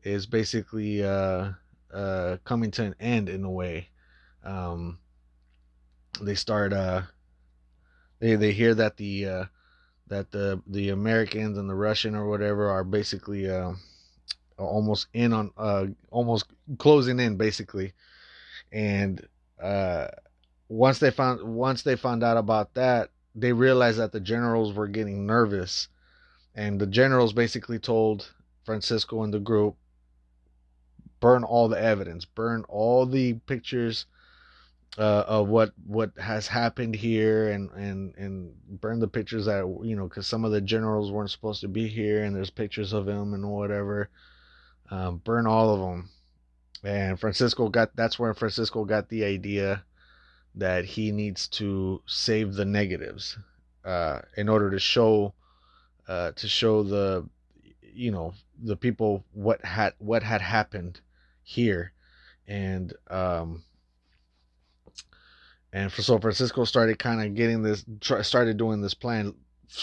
is 0.02 0.26
basically 0.26 1.02
uh, 1.04 1.52
uh, 1.92 2.36
coming 2.44 2.70
to 2.72 2.84
an 2.84 2.94
end 3.00 3.28
in 3.28 3.44
a 3.44 3.50
way. 3.50 3.88
Um, 4.44 4.98
they 6.20 6.34
start 6.34 6.72
uh, 6.72 7.02
they 8.18 8.36
they 8.36 8.52
hear 8.52 8.74
that 8.74 8.96
the 8.96 9.26
uh, 9.26 9.44
that 10.12 10.30
the 10.30 10.62
the 10.66 10.90
Americans 10.90 11.56
and 11.56 11.68
the 11.68 11.74
Russian 11.74 12.14
or 12.14 12.28
whatever 12.28 12.68
are 12.68 12.84
basically 12.84 13.48
uh, 13.50 13.72
almost 14.58 15.06
in 15.14 15.32
on 15.32 15.50
uh, 15.56 15.86
almost 16.10 16.44
closing 16.76 17.18
in 17.18 17.38
basically, 17.38 17.94
and 18.70 19.26
uh, 19.60 20.08
once 20.68 20.98
they 20.98 21.10
found 21.10 21.42
once 21.42 21.82
they 21.82 21.96
found 21.96 22.22
out 22.22 22.36
about 22.36 22.74
that, 22.74 23.08
they 23.34 23.54
realized 23.54 23.98
that 23.98 24.12
the 24.12 24.20
generals 24.20 24.74
were 24.74 24.86
getting 24.86 25.26
nervous, 25.26 25.88
and 26.54 26.78
the 26.78 26.86
generals 26.86 27.32
basically 27.32 27.78
told 27.78 28.30
Francisco 28.66 29.22
and 29.22 29.32
the 29.32 29.40
group, 29.40 29.76
burn 31.20 31.42
all 31.42 31.68
the 31.68 31.82
evidence, 31.82 32.26
burn 32.26 32.64
all 32.68 33.06
the 33.06 33.32
pictures 33.46 34.04
uh, 34.98 35.24
of 35.26 35.48
what 35.48 35.72
what 35.86 36.12
has 36.18 36.46
happened 36.46 36.94
here 36.94 37.50
and 37.50 37.70
and 37.70 38.14
and 38.16 38.52
burn 38.80 39.00
the 39.00 39.08
pictures 39.08 39.46
that 39.46 39.66
you 39.84 39.96
know 39.96 40.06
because 40.08 40.26
some 40.26 40.44
of 40.44 40.52
the 40.52 40.60
generals 40.60 41.10
weren't 41.10 41.30
supposed 41.30 41.62
to 41.62 41.68
be 41.68 41.88
here 41.88 42.24
and 42.24 42.36
there's 42.36 42.50
pictures 42.50 42.92
of 42.92 43.08
him 43.08 43.34
and 43.34 43.48
whatever. 43.50 44.10
Um, 44.90 45.22
burn 45.24 45.46
all 45.46 45.72
of 45.72 45.80
them 45.80 46.10
and 46.84 47.18
francisco 47.18 47.68
got 47.68 47.96
that's 47.96 48.18
where 48.18 48.34
francisco 48.34 48.84
got 48.84 49.08
the 49.08 49.24
idea 49.24 49.84
that 50.54 50.84
he 50.84 51.12
needs 51.12 51.48
to 51.48 52.02
save 52.04 52.52
the 52.54 52.64
negatives 52.66 53.38
uh, 53.84 54.20
in 54.36 54.48
order 54.48 54.70
to 54.70 54.78
show 54.78 55.32
uh, 56.08 56.32
to 56.32 56.48
show 56.48 56.82
the 56.82 57.26
you 57.94 58.10
know 58.10 58.34
the 58.62 58.76
people 58.76 59.24
what 59.32 59.64
had 59.64 59.94
what 59.98 60.22
had 60.22 60.40
happened 60.40 61.00
here. 61.42 61.92
And 62.46 62.92
um 63.08 63.64
and 65.72 65.92
for, 65.92 66.02
so 66.02 66.18
Francisco 66.18 66.64
started 66.64 66.98
kind 66.98 67.22
of 67.22 67.34
getting 67.34 67.62
this, 67.62 67.84
started 68.22 68.56
doing 68.56 68.80
this 68.80 68.94
plan. 68.94 69.34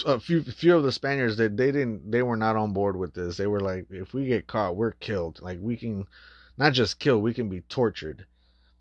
A 0.05 0.19
few, 0.19 0.43
few 0.43 0.77
of 0.77 0.83
the 0.83 0.91
Spaniards 0.91 1.35
they, 1.35 1.47
they 1.47 1.71
didn't, 1.71 2.11
they 2.11 2.21
were 2.21 2.37
not 2.37 2.55
on 2.55 2.73
board 2.73 2.95
with 2.95 3.13
this. 3.13 3.37
They 3.37 3.47
were 3.47 3.59
like, 3.59 3.87
if 3.89 4.13
we 4.13 4.27
get 4.27 4.45
caught, 4.45 4.75
we're 4.75 4.91
killed. 4.91 5.41
Like 5.41 5.57
we 5.59 5.77
can, 5.77 6.05
not 6.59 6.73
just 6.73 6.99
kill, 6.99 7.21
we 7.21 7.33
can 7.33 7.49
be 7.49 7.61
tortured, 7.61 8.25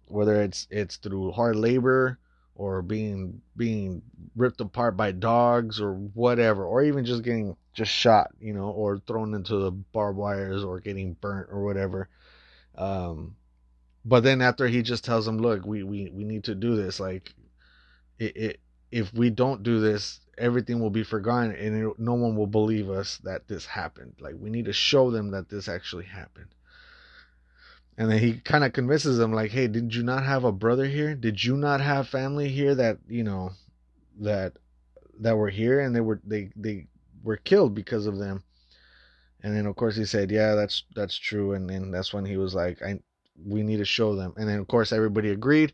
whether 0.07 0.43
it's 0.43 0.67
it's 0.71 0.97
through 0.97 1.33
hard 1.33 1.57
labor 1.57 2.19
or 2.57 2.83
being 2.83 3.41
being 3.57 4.03
ripped 4.37 4.61
apart 4.61 4.97
by 4.97 5.13
dogs 5.13 5.81
or 5.81 5.95
whatever, 5.95 6.65
or 6.65 6.83
even 6.83 7.05
just 7.05 7.23
getting 7.23 7.57
just 7.73 7.93
shot, 7.93 8.33
you 8.41 8.53
know, 8.53 8.69
or 8.69 8.99
thrown 8.99 9.33
into 9.33 9.57
the 9.57 9.71
barbed 9.71 10.19
wires 10.19 10.65
or 10.65 10.81
getting 10.81 11.15
burnt 11.15 11.49
or 11.51 11.65
whatever. 11.65 12.09
Um, 12.75 13.37
but 14.05 14.23
then 14.23 14.41
after 14.41 14.67
he 14.67 14.83
just 14.83 15.05
tells 15.05 15.27
them, 15.27 15.39
look, 15.39 15.65
we 15.67 15.83
we 15.83 16.11
we 16.11 16.25
need 16.25 16.45
to 16.45 16.55
do 16.55 16.77
this. 16.77 17.01
Like, 17.01 17.33
it, 18.19 18.37
it 18.37 18.61
if 18.91 19.13
we 19.13 19.31
don't 19.31 19.63
do 19.63 19.81
this, 19.81 20.21
everything 20.39 20.81
will 20.81 20.91
be 20.91 21.03
forgotten, 21.05 21.53
and 21.55 21.91
it, 21.91 21.99
no 21.99 22.15
one 22.15 22.37
will 22.37 22.47
believe 22.47 22.91
us 22.91 23.19
that 23.25 23.49
this 23.49 23.67
happened. 23.67 24.15
Like, 24.21 24.35
we 24.39 24.51
need 24.51 24.67
to 24.67 24.73
show 24.73 25.11
them 25.11 25.33
that 25.33 25.49
this 25.49 25.69
actually 25.69 26.05
happened. 26.07 26.49
And 27.99 28.11
then 28.11 28.21
he 28.21 28.35
kind 28.35 28.65
of 28.65 28.73
convinces 28.73 29.19
them, 29.19 29.33
like, 29.33 29.51
hey, 29.51 29.67
did 29.67 29.95
you 29.95 30.05
not 30.05 30.25
have 30.25 30.45
a 30.45 30.53
brother 30.53 30.87
here? 30.87 31.15
Did 31.17 31.43
you 31.43 31.57
not 31.57 31.81
have 31.81 32.09
family 32.09 32.49
here 32.49 32.75
that 32.77 32.99
you 33.09 33.25
know 33.25 33.51
that 34.21 34.55
that 35.21 35.37
were 35.37 35.51
here 35.51 35.81
and 35.81 35.95
they 35.95 36.01
were 36.01 36.21
they 36.25 36.51
they 36.55 36.87
were 37.25 37.37
killed 37.37 37.75
because 37.75 38.07
of 38.07 38.19
them? 38.19 38.45
And 39.43 39.55
then 39.57 39.67
of 39.67 39.77
course 39.77 39.97
he 39.97 40.05
said, 40.05 40.31
yeah, 40.31 40.55
that's 40.55 40.85
that's 40.95 41.17
true. 41.19 41.55
And 41.55 41.69
then 41.69 41.91
that's 41.91 42.13
when 42.15 42.25
he 42.25 42.37
was 42.37 42.55
like, 42.55 42.81
I 42.83 43.01
we 43.47 43.63
need 43.63 43.79
to 43.79 43.85
show 43.85 44.15
them. 44.15 44.35
And 44.37 44.49
then 44.49 44.59
of 44.59 44.69
course 44.69 44.93
everybody 44.93 45.31
agreed. 45.31 45.73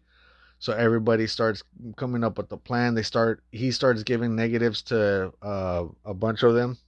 So 0.58 0.72
everybody 0.72 1.26
starts 1.26 1.62
coming 1.96 2.24
up 2.24 2.38
with 2.38 2.48
the 2.48 2.56
plan. 2.56 2.94
They 2.94 3.02
start 3.02 3.42
he 3.52 3.70
starts 3.70 4.02
giving 4.02 4.34
negatives 4.34 4.82
to 4.82 5.32
uh, 5.42 5.84
a 6.04 6.14
bunch 6.14 6.42
of 6.42 6.54
them. 6.54 6.78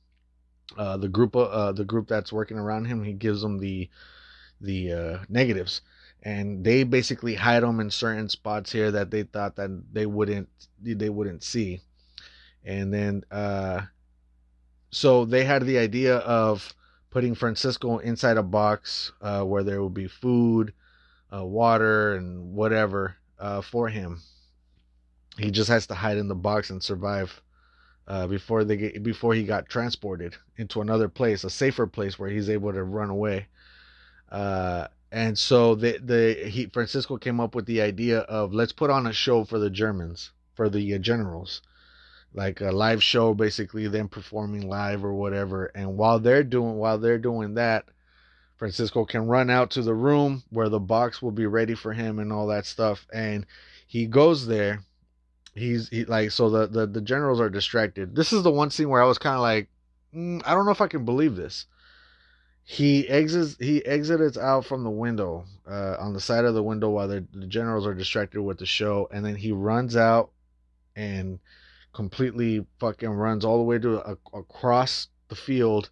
Uh, 0.76 0.96
the 0.96 1.08
group 1.08 1.36
uh, 1.36 1.72
the 1.72 1.84
group 1.84 2.08
that's 2.08 2.32
working 2.32 2.58
around 2.58 2.86
him, 2.86 3.04
he 3.04 3.12
gives 3.12 3.42
them 3.42 3.58
the 3.58 3.88
the 4.60 4.92
uh, 4.92 5.18
negatives 5.28 5.82
and 6.26 6.64
they 6.64 6.82
basically 6.82 7.34
hide 7.34 7.62
them 7.62 7.78
in 7.78 7.88
certain 7.88 8.28
spots 8.28 8.72
here 8.72 8.90
that 8.90 9.12
they 9.12 9.22
thought 9.22 9.54
that 9.54 9.70
they 9.92 10.06
wouldn't 10.06 10.48
they 10.82 11.08
wouldn't 11.08 11.44
see. 11.44 11.80
And 12.64 12.92
then 12.92 13.22
uh 13.30 13.82
so 14.90 15.24
they 15.24 15.44
had 15.44 15.62
the 15.64 15.78
idea 15.78 16.16
of 16.16 16.74
putting 17.16 17.34
Francisco 17.34 17.96
inside 17.96 18.36
a 18.36 18.42
box 18.42 19.10
uh, 19.22 19.42
where 19.42 19.64
there 19.64 19.80
will 19.80 19.88
be 19.88 20.06
food, 20.06 20.74
uh, 21.34 21.42
water, 21.42 22.14
and 22.14 22.52
whatever 22.52 23.16
uh, 23.38 23.62
for 23.62 23.88
him. 23.88 24.20
He 25.38 25.50
just 25.50 25.70
has 25.70 25.86
to 25.86 25.94
hide 25.94 26.18
in 26.18 26.28
the 26.28 26.34
box 26.34 26.68
and 26.68 26.82
survive 26.82 27.40
uh, 28.06 28.26
before 28.26 28.64
they 28.64 28.76
get 28.76 29.02
before 29.02 29.32
he 29.32 29.44
got 29.44 29.66
transported 29.66 30.36
into 30.58 30.82
another 30.82 31.08
place, 31.08 31.42
a 31.42 31.48
safer 31.48 31.86
place 31.86 32.18
where 32.18 32.28
he's 32.28 32.50
able 32.50 32.74
to 32.74 32.84
run 32.84 33.08
away. 33.08 33.46
Uh, 34.30 34.88
and 35.10 35.38
so 35.38 35.74
the 35.74 35.96
the 35.96 36.50
he 36.50 36.66
Francisco 36.66 37.16
came 37.16 37.40
up 37.40 37.54
with 37.54 37.64
the 37.64 37.80
idea 37.80 38.18
of 38.18 38.52
let's 38.52 38.72
put 38.72 38.90
on 38.90 39.06
a 39.06 39.12
show 39.14 39.42
for 39.42 39.58
the 39.58 39.70
Germans 39.70 40.32
for 40.54 40.68
the 40.68 40.94
uh, 40.94 40.98
generals 40.98 41.62
like 42.34 42.60
a 42.60 42.70
live 42.70 43.02
show 43.02 43.34
basically 43.34 43.88
them 43.88 44.08
performing 44.08 44.68
live 44.68 45.04
or 45.04 45.14
whatever. 45.14 45.66
And 45.66 45.96
while 45.96 46.18
they're 46.18 46.44
doing 46.44 46.76
while 46.76 46.98
they're 46.98 47.18
doing 47.18 47.54
that 47.54 47.86
francisco 48.56 49.04
can 49.04 49.26
run 49.26 49.50
out 49.50 49.70
to 49.70 49.82
the 49.82 49.94
room 49.94 50.42
where 50.50 50.68
the 50.68 50.80
box 50.80 51.20
will 51.20 51.30
be 51.30 51.46
ready 51.46 51.74
for 51.74 51.92
him 51.92 52.18
and 52.18 52.32
all 52.32 52.46
that 52.48 52.66
stuff. 52.66 53.06
And 53.12 53.46
he 53.86 54.06
goes 54.06 54.46
there. 54.46 54.82
He's 55.54 55.88
he, 55.88 56.04
like 56.04 56.32
so 56.32 56.50
the, 56.50 56.66
the 56.66 56.86
the 56.86 57.00
generals 57.00 57.40
are 57.40 57.48
distracted. 57.48 58.14
This 58.14 58.32
is 58.32 58.42
the 58.42 58.50
one 58.50 58.70
scene 58.70 58.88
where 58.88 59.02
i 59.02 59.06
was 59.06 59.18
kind 59.18 59.36
of 59.36 59.40
like 59.40 59.68
mm, 60.14 60.42
i 60.44 60.54
don't 60.54 60.66
know 60.66 60.72
if 60.72 60.80
i 60.82 60.88
can 60.88 61.04
believe 61.04 61.36
this. 61.36 61.66
He 62.62 63.08
exits 63.08 63.56
he 63.58 63.84
exits 63.86 64.36
out 64.36 64.66
from 64.66 64.82
the 64.82 64.90
window 64.90 65.44
uh, 65.70 65.96
on 65.98 66.12
the 66.12 66.20
side 66.20 66.44
of 66.44 66.54
the 66.54 66.62
window 66.62 66.90
while 66.90 67.08
the 67.08 67.20
generals 67.46 67.86
are 67.86 67.94
distracted 67.94 68.42
with 68.42 68.58
the 68.58 68.66
show. 68.66 69.08
And 69.12 69.24
then 69.24 69.36
he 69.36 69.52
runs 69.52 69.96
out 69.96 70.30
and 70.96 71.38
completely 71.96 72.62
fucking 72.78 73.08
runs 73.08 73.42
all 73.42 73.56
the 73.56 73.64
way 73.64 73.78
to 73.78 74.18
across 74.34 75.08
the 75.28 75.34
field 75.34 75.88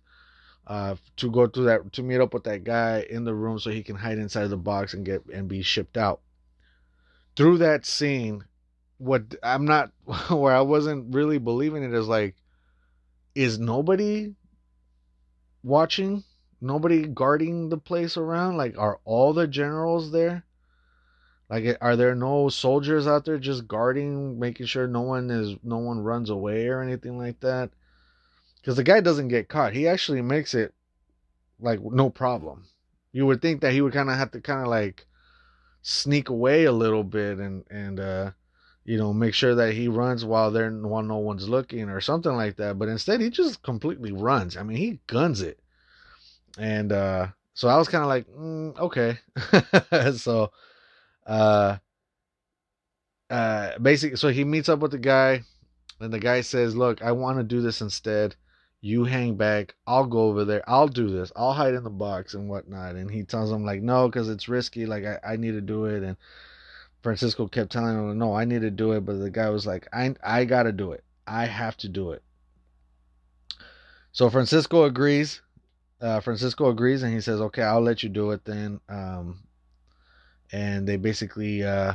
uh, 0.66 0.96
to 1.16 1.30
go 1.30 1.46
to 1.46 1.62
that 1.62 1.94
to 1.94 2.02
meet 2.02 2.20
up 2.20 2.34
with 2.34 2.44
that 2.44 2.62
guy 2.62 3.06
in 3.08 3.25
the 3.25 3.34
room 3.34 3.58
so 3.58 3.70
he 3.70 3.82
can 3.82 3.96
hide 3.96 4.18
inside 4.18 4.49
the 4.49 4.56
box 4.58 4.92
and 4.92 5.06
get 5.06 5.25
and 5.32 5.49
be 5.49 5.62
shipped 5.62 5.96
out. 5.96 6.20
Through 7.37 7.58
that 7.58 7.87
scene, 7.87 8.44
what 8.99 9.34
I'm 9.42 9.64
not 9.64 9.92
where 10.28 10.54
I 10.54 10.61
wasn't 10.61 11.14
really 11.14 11.38
believing 11.38 11.82
it 11.82 11.94
is 11.94 12.06
like, 12.06 12.37
is 13.34 13.58
nobody 13.58 14.34
watching? 15.62 16.23
Nobody 16.61 17.06
guarding 17.06 17.70
the 17.70 17.78
place 17.78 18.18
around? 18.18 18.58
Like, 18.58 18.76
are 18.76 19.00
all 19.06 19.32
the 19.32 19.46
generals 19.46 20.12
there? 20.12 20.43
Like, 21.50 21.76
are 21.80 21.96
there 21.96 22.14
no 22.14 22.48
soldiers 22.48 23.06
out 23.06 23.24
there 23.24 23.38
just 23.38 23.68
guarding, 23.68 24.38
making 24.38 24.66
sure 24.66 24.86
no 24.86 25.02
one 25.02 25.30
is 25.30 25.56
no 25.62 25.78
one 25.78 26.00
runs 26.00 26.30
away 26.30 26.68
or 26.68 26.80
anything 26.82 27.18
like 27.18 27.40
that? 27.40 27.70
Because 28.60 28.76
the 28.76 28.84
guy 28.84 29.00
doesn't 29.00 29.28
get 29.28 29.48
caught. 29.48 29.74
He 29.74 29.88
actually 29.88 30.22
makes 30.22 30.54
it 30.54 30.74
like 31.60 31.80
no 31.82 32.10
problem. 32.10 32.66
You 33.12 33.26
would 33.26 33.42
think 33.42 33.60
that 33.60 33.72
he 33.72 33.80
would 33.80 33.92
kind 33.92 34.10
of 34.10 34.16
have 34.16 34.30
to 34.32 34.40
kind 34.40 34.60
of 34.62 34.68
like 34.68 35.06
sneak 35.82 36.28
away 36.30 36.64
a 36.64 36.72
little 36.72 37.04
bit 37.04 37.38
and 37.38 37.64
and 37.70 38.00
uh 38.00 38.30
you 38.84 38.98
know 38.98 39.12
make 39.12 39.34
sure 39.34 39.54
that 39.54 39.74
he 39.74 39.88
runs 39.88 40.24
while 40.24 40.50
there 40.50 40.70
while 40.70 41.02
no 41.02 41.18
one's 41.18 41.48
looking 41.48 41.88
or 41.88 42.00
something 42.00 42.34
like 42.36 42.56
that. 42.56 42.78
But 42.78 42.88
instead, 42.88 43.20
he 43.20 43.30
just 43.30 43.62
completely 43.62 44.12
runs. 44.12 44.56
I 44.56 44.62
mean, 44.62 44.78
he 44.78 45.00
guns 45.06 45.42
it, 45.42 45.60
and 46.58 46.92
uh 46.92 47.28
so 47.54 47.68
I 47.68 47.76
was 47.76 47.88
kind 47.88 48.02
of 48.02 48.08
like, 48.08 48.26
mm, 48.28 48.76
okay, 48.78 49.18
so 50.18 50.50
uh, 51.26 51.76
uh, 53.30 53.78
basically, 53.78 54.16
so 54.16 54.28
he 54.28 54.44
meets 54.44 54.68
up 54.68 54.80
with 54.80 54.90
the 54.90 54.98
guy, 54.98 55.42
and 56.00 56.12
the 56.12 56.18
guy 56.18 56.40
says, 56.42 56.76
"Look, 56.76 57.02
I 57.02 57.12
want 57.12 57.38
to 57.38 57.44
do 57.44 57.60
this 57.60 57.80
instead. 57.80 58.36
You 58.80 59.04
hang 59.04 59.36
back. 59.36 59.74
I'll 59.86 60.06
go 60.06 60.28
over 60.28 60.44
there. 60.44 60.62
I'll 60.68 60.88
do 60.88 61.08
this. 61.08 61.32
I'll 61.34 61.54
hide 61.54 61.74
in 61.74 61.84
the 61.84 61.90
box 61.90 62.34
and 62.34 62.48
whatnot." 62.48 62.96
And 62.96 63.10
he 63.10 63.24
tells 63.24 63.50
him 63.50 63.64
like, 63.64 63.82
"No, 63.82 64.08
because 64.08 64.28
it's 64.28 64.48
risky. 64.48 64.86
Like 64.86 65.04
I, 65.04 65.18
I 65.24 65.36
need 65.36 65.52
to 65.52 65.60
do 65.60 65.86
it." 65.86 66.02
And 66.02 66.16
Francisco 67.02 67.48
kept 67.48 67.72
telling 67.72 67.96
him, 67.96 68.18
"No, 68.18 68.34
I 68.34 68.44
need 68.44 68.60
to 68.60 68.70
do 68.70 68.92
it." 68.92 69.00
But 69.00 69.18
the 69.18 69.30
guy 69.30 69.48
was 69.50 69.66
like, 69.66 69.88
"I, 69.92 70.14
I 70.22 70.44
gotta 70.44 70.72
do 70.72 70.92
it. 70.92 71.04
I 71.26 71.46
have 71.46 71.76
to 71.78 71.88
do 71.88 72.12
it." 72.12 72.22
So 74.12 74.30
Francisco 74.30 74.84
agrees. 74.84 75.40
Uh, 76.00 76.20
Francisco 76.20 76.68
agrees, 76.68 77.02
and 77.02 77.12
he 77.12 77.20
says, 77.20 77.40
"Okay, 77.40 77.62
I'll 77.62 77.80
let 77.80 78.02
you 78.02 78.10
do 78.10 78.32
it 78.32 78.44
then." 78.44 78.80
Um, 78.88 79.40
and 80.54 80.87
they 80.87 80.96
basically 80.96 81.64
uh, 81.64 81.94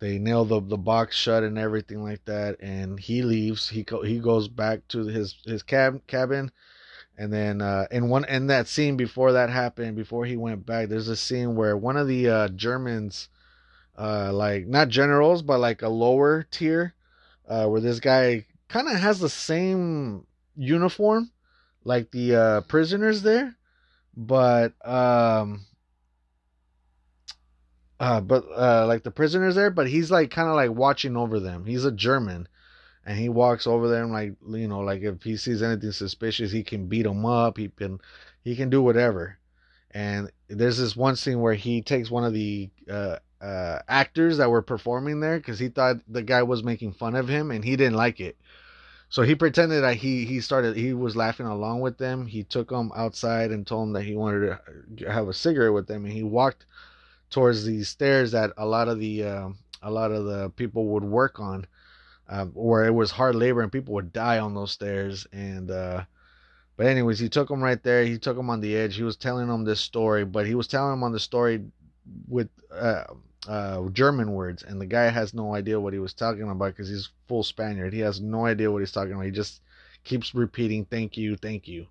they 0.00 0.18
nail 0.18 0.44
the 0.44 0.60
the 0.60 0.76
box 0.76 1.14
shut 1.14 1.44
and 1.44 1.56
everything 1.56 2.02
like 2.02 2.24
that. 2.24 2.56
And 2.60 2.98
he 2.98 3.22
leaves. 3.22 3.68
He 3.68 3.84
go, 3.84 4.02
he 4.02 4.18
goes 4.18 4.48
back 4.48 4.88
to 4.88 5.06
his 5.06 5.36
his 5.46 5.62
cab 5.62 6.04
cabin. 6.08 6.50
And 7.16 7.32
then 7.32 7.62
uh, 7.62 7.86
in 7.92 8.08
one 8.08 8.24
in 8.24 8.48
that 8.48 8.66
scene 8.66 8.96
before 8.96 9.32
that 9.32 9.50
happened, 9.50 9.94
before 9.94 10.24
he 10.26 10.36
went 10.36 10.66
back, 10.66 10.88
there's 10.88 11.08
a 11.08 11.16
scene 11.16 11.54
where 11.54 11.76
one 11.76 11.96
of 11.96 12.08
the 12.08 12.28
uh, 12.28 12.48
Germans, 12.48 13.28
uh, 13.96 14.32
like 14.32 14.66
not 14.66 14.88
generals, 14.88 15.42
but 15.42 15.60
like 15.60 15.82
a 15.82 15.88
lower 15.88 16.42
tier, 16.50 16.94
uh, 17.48 17.66
where 17.68 17.80
this 17.80 18.00
guy 18.00 18.46
kind 18.68 18.88
of 18.88 18.96
has 18.96 19.20
the 19.20 19.28
same 19.28 20.26
uniform 20.56 21.30
like 21.84 22.10
the 22.10 22.34
uh, 22.34 22.60
prisoners 22.62 23.22
there, 23.22 23.54
but 24.16 24.72
um, 24.84 25.60
uh, 28.02 28.20
but 28.20 28.44
uh, 28.56 28.84
like 28.88 29.04
the 29.04 29.12
prisoners 29.12 29.54
there, 29.54 29.70
but 29.70 29.86
he's 29.86 30.10
like 30.10 30.28
kind 30.32 30.48
of 30.48 30.56
like 30.56 30.72
watching 30.72 31.16
over 31.16 31.38
them. 31.38 31.64
He's 31.64 31.84
a 31.84 31.92
German, 31.92 32.48
and 33.06 33.16
he 33.16 33.28
walks 33.28 33.64
over 33.64 33.88
there 33.88 34.02
and 34.02 34.12
like 34.12 34.34
you 34.50 34.66
know, 34.66 34.80
like 34.80 35.02
if 35.02 35.22
he 35.22 35.36
sees 35.36 35.62
anything 35.62 35.92
suspicious, 35.92 36.50
he 36.50 36.64
can 36.64 36.88
beat 36.88 37.04
them 37.04 37.24
up. 37.24 37.58
He 37.58 37.68
can 37.68 38.00
he 38.42 38.56
can 38.56 38.70
do 38.70 38.82
whatever. 38.82 39.38
And 39.92 40.32
there's 40.48 40.78
this 40.78 40.96
one 40.96 41.14
scene 41.14 41.40
where 41.40 41.54
he 41.54 41.80
takes 41.80 42.10
one 42.10 42.24
of 42.24 42.32
the 42.32 42.70
uh, 42.90 43.18
uh, 43.40 43.78
actors 43.86 44.38
that 44.38 44.50
were 44.50 44.62
performing 44.62 45.20
there 45.20 45.36
because 45.36 45.60
he 45.60 45.68
thought 45.68 45.98
the 46.08 46.24
guy 46.24 46.42
was 46.42 46.64
making 46.64 46.94
fun 46.94 47.14
of 47.14 47.28
him, 47.28 47.52
and 47.52 47.64
he 47.64 47.76
didn't 47.76 47.94
like 47.94 48.18
it. 48.18 48.36
So 49.10 49.22
he 49.22 49.36
pretended 49.36 49.84
that 49.84 49.94
he 49.94 50.24
he 50.24 50.40
started 50.40 50.76
he 50.76 50.92
was 50.92 51.14
laughing 51.14 51.46
along 51.46 51.82
with 51.82 51.98
them. 51.98 52.26
He 52.26 52.42
took 52.42 52.70
them 52.70 52.90
outside 52.96 53.52
and 53.52 53.64
told 53.64 53.86
them 53.86 53.92
that 53.92 54.02
he 54.02 54.16
wanted 54.16 54.58
to 54.96 55.12
have 55.12 55.28
a 55.28 55.32
cigarette 55.32 55.72
with 55.72 55.86
them, 55.86 56.04
and 56.04 56.12
he 56.12 56.24
walked 56.24 56.66
towards 57.32 57.64
the 57.64 57.82
stairs 57.82 58.32
that 58.32 58.52
a 58.56 58.66
lot 58.66 58.88
of 58.88 59.00
the 59.00 59.24
uh, 59.24 59.48
a 59.82 59.90
lot 59.90 60.12
of 60.12 60.24
the 60.24 60.50
people 60.50 60.86
would 60.88 61.04
work 61.04 61.40
on, 61.40 61.66
um, 62.28 62.50
where 62.50 62.84
it 62.84 62.94
was 62.94 63.10
hard 63.10 63.34
labor 63.34 63.62
and 63.62 63.72
people 63.72 63.94
would 63.94 64.12
die 64.12 64.38
on 64.38 64.54
those 64.54 64.70
stairs. 64.70 65.26
And 65.32 65.70
uh, 65.70 66.04
but 66.76 66.86
anyways, 66.86 67.18
he 67.18 67.28
took 67.28 67.48
them 67.48 67.62
right 67.62 67.82
there. 67.82 68.04
He 68.04 68.18
took 68.18 68.36
them 68.36 68.50
on 68.50 68.60
the 68.60 68.76
edge. 68.76 68.96
He 68.96 69.02
was 69.02 69.16
telling 69.16 69.48
them 69.48 69.64
this 69.64 69.80
story, 69.80 70.24
but 70.24 70.46
he 70.46 70.54
was 70.54 70.68
telling 70.68 70.92
them 70.92 71.02
on 71.02 71.12
the 71.12 71.20
story 71.20 71.64
with 72.28 72.48
uh, 72.70 73.04
uh, 73.48 73.88
German 73.90 74.32
words, 74.32 74.62
and 74.62 74.80
the 74.80 74.86
guy 74.86 75.08
has 75.08 75.34
no 75.34 75.54
idea 75.54 75.80
what 75.80 75.92
he 75.92 75.98
was 75.98 76.14
talking 76.14 76.48
about 76.48 76.74
because 76.76 76.88
he's 76.88 77.08
full 77.28 77.42
Spaniard. 77.42 77.92
He 77.92 78.00
has 78.00 78.20
no 78.20 78.46
idea 78.46 78.70
what 78.70 78.80
he's 78.80 78.92
talking 78.92 79.12
about. 79.12 79.24
He 79.24 79.30
just 79.30 79.60
keeps 80.04 80.34
repeating 80.34 80.84
"thank 80.84 81.16
you, 81.16 81.36
thank 81.36 81.66
you," 81.66 81.86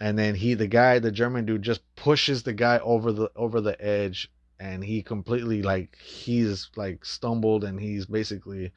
and 0.00 0.18
then 0.18 0.34
he, 0.34 0.54
the 0.54 0.66
guy, 0.66 0.98
the 0.98 1.12
German 1.12 1.46
dude, 1.46 1.62
just 1.62 1.82
pushes 1.94 2.42
the 2.42 2.52
guy 2.52 2.78
over 2.78 3.12
the 3.12 3.30
over 3.36 3.60
the 3.60 3.80
edge, 3.84 4.30
and 4.58 4.84
he 4.84 5.02
completely 5.02 5.62
like 5.62 5.96
he's 5.96 6.70
like 6.76 7.04
stumbled, 7.04 7.64
and 7.64 7.80
he's 7.80 8.06
basically 8.06 8.72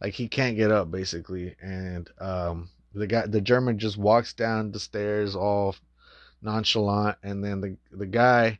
like 0.00 0.14
he 0.14 0.28
can't 0.28 0.56
get 0.56 0.72
up 0.72 0.90
basically, 0.90 1.56
and 1.60 2.08
um, 2.20 2.68
the 2.94 3.06
guy, 3.06 3.26
the 3.26 3.40
German, 3.40 3.78
just 3.78 3.96
walks 3.96 4.32
down 4.32 4.72
the 4.72 4.80
stairs 4.80 5.34
all 5.34 5.74
nonchalant, 6.42 7.16
and 7.22 7.44
then 7.44 7.60
the 7.60 7.76
the 7.90 8.06
guy 8.06 8.58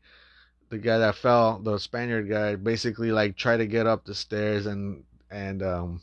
the 0.71 0.79
guy 0.79 0.99
that 0.99 1.15
fell, 1.15 1.59
the 1.59 1.79
Spaniard 1.79 2.29
guy, 2.29 2.55
basically 2.57 3.11
like 3.11 3.37
tried 3.37 3.59
to 3.59 3.67
get 3.67 3.87
up 3.87 4.05
the 4.05 4.15
stairs 4.15 4.67
and 4.67 5.05
and 5.31 5.63
um 5.63 6.03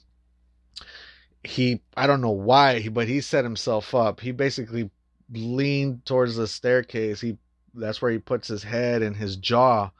he 1.44 1.82
I 1.96 2.08
don't 2.08 2.22
know 2.22 2.32
why, 2.32 2.88
but 2.90 3.08
he 3.08 3.22
set 3.22 3.44
himself 3.44 3.94
up. 3.94 4.20
He 4.20 4.32
basically 4.32 4.90
leaned 5.32 6.06
towards 6.06 6.36
the 6.36 6.48
staircase. 6.48 7.22
He 7.22 7.38
that's 7.74 8.02
where 8.02 8.12
he 8.12 8.18
puts 8.18 8.48
his 8.48 8.64
head 8.64 9.02
and 9.02 9.16
his 9.16 9.36
jaw. 9.36 9.92